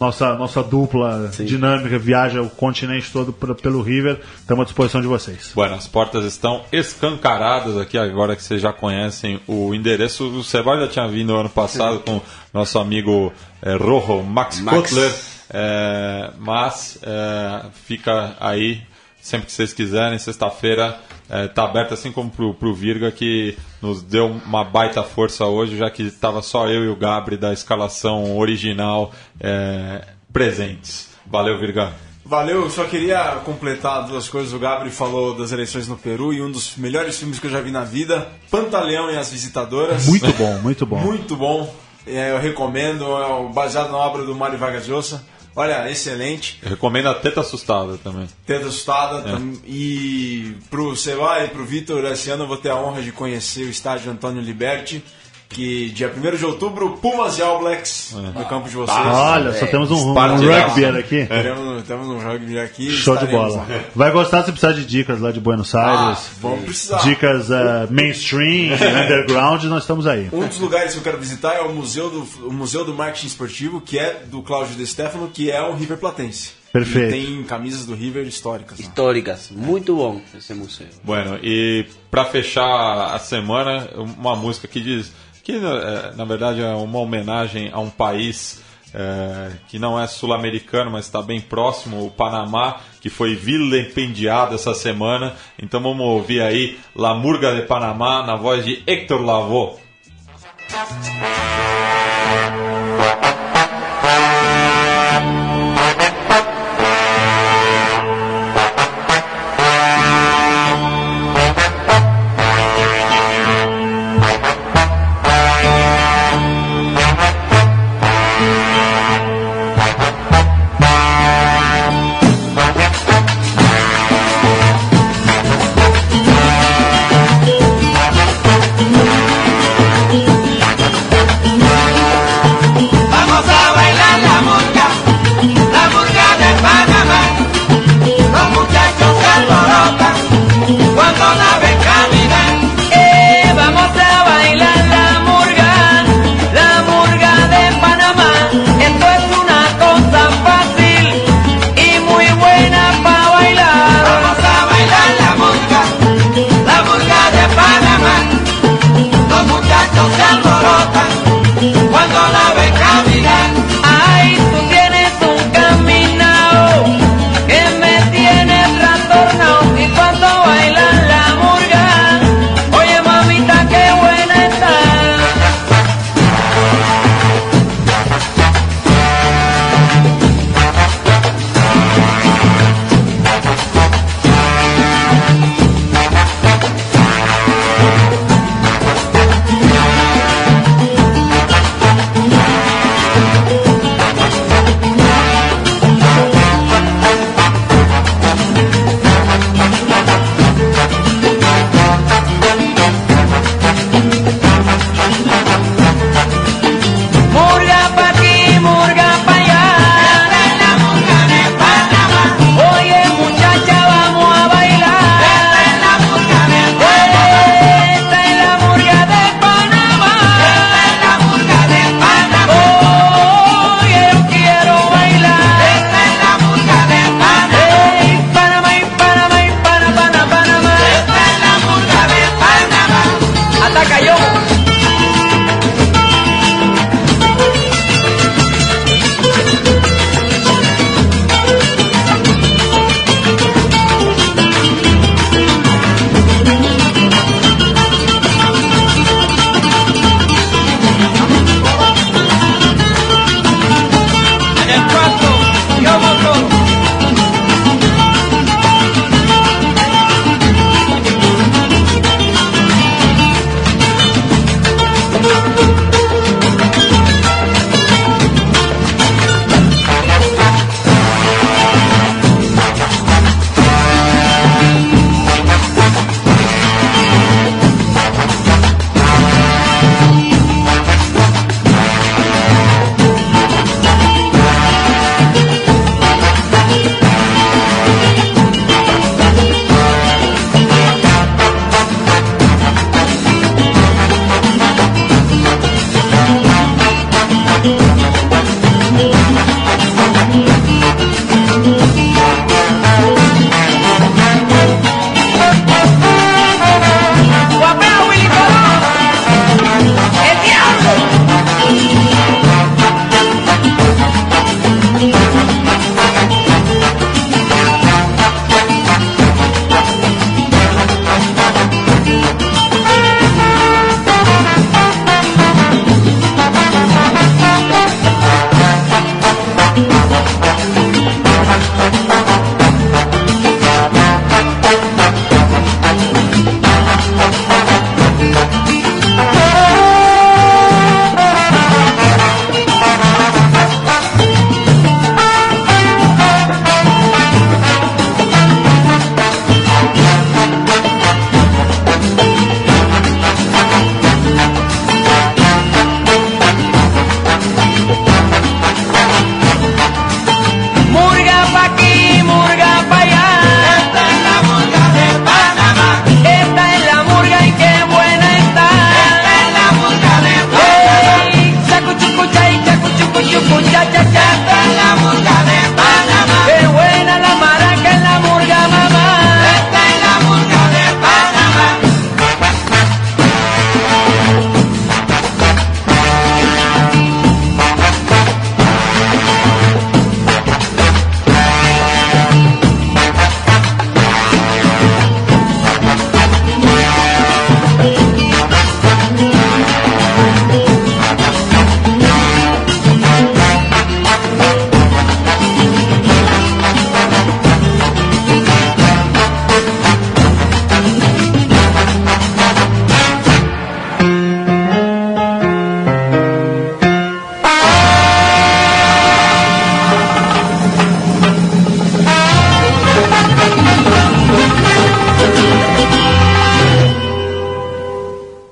[0.00, 4.20] Nossa, nossa dupla dinâmica viaja o continente todo pra- pelo River.
[4.38, 5.50] Estamos à disposição de vocês.
[5.54, 10.24] Bueno, as portas estão escancaradas aqui agora que vocês já conhecem o endereço.
[10.28, 12.20] O Sebastião já tinha vindo ano passado com
[12.54, 14.76] nosso amigo eh, Rojo Max, Max.
[14.76, 15.14] Kotler,
[15.50, 18.80] eh, mas eh, fica aí
[19.28, 20.18] sempre que vocês quiserem.
[20.18, 20.98] Sexta-feira
[21.46, 25.90] está aberta, assim como pro, pro Virga que nos deu uma baita força hoje, já
[25.90, 31.10] que estava só eu e o Gabri da escalação original eh, presentes.
[31.26, 31.92] Valeu, Virga.
[32.24, 34.52] Valeu, eu só queria completar duas coisas.
[34.52, 37.60] O Gabri falou das eleições no Peru e um dos melhores filmes que eu já
[37.60, 40.06] vi na vida, Pantaleão e as Visitadoras.
[40.06, 40.98] Muito bom, muito bom.
[40.98, 41.74] Muito bom.
[42.06, 45.24] É, eu recomendo, é baseado na obra do Mário Vargas Llosa.
[45.58, 46.58] Olha, excelente.
[46.62, 48.28] Eu recomendo a Teta Assustada também.
[48.46, 49.28] Teta Assustada.
[49.28, 49.32] É.
[49.32, 53.10] tam- E pro Seba e pro Vitor, esse ano eu vou ter a honra de
[53.10, 55.02] conhecer o estádio Antônio Liberti.
[55.48, 58.98] Que dia 1 de outubro, Pumas e All Blacks no campo de vocês.
[58.98, 61.26] Olha, só temos um, um rugby aqui.
[61.26, 62.90] Temos, temos um rugby aqui.
[62.90, 63.56] Show de bola.
[63.56, 63.66] lá.
[63.94, 66.18] Vai gostar se precisar de dicas lá de Buenos Aires.
[66.18, 66.98] Ah, vamos precisar.
[66.98, 70.28] Dicas eh, mainstream, underground, nós estamos aí.
[70.32, 73.28] Um dos lugares que eu quero visitar é o Museu do, o Museu do Marketing
[73.28, 76.58] Esportivo, que é do Cláudio De Stefano, que é o River Platense.
[76.72, 77.14] Perfeito.
[77.14, 78.78] E tem camisas do River históricas.
[78.78, 78.84] lá.
[78.84, 79.50] Históricas.
[79.50, 80.86] Muito bom esse museu.
[81.02, 85.10] Bueno, e pra fechar a semana, uma música que diz
[85.48, 88.62] que eh, na verdade é uma homenagem a um país
[88.92, 94.74] eh, que não é sul-americano, mas está bem próximo, o Panamá, que foi vilipendiado essa
[94.74, 95.34] semana.
[95.58, 99.78] Então vamos ouvir aí La Murga de Panamá na voz de Héctor Lavoe.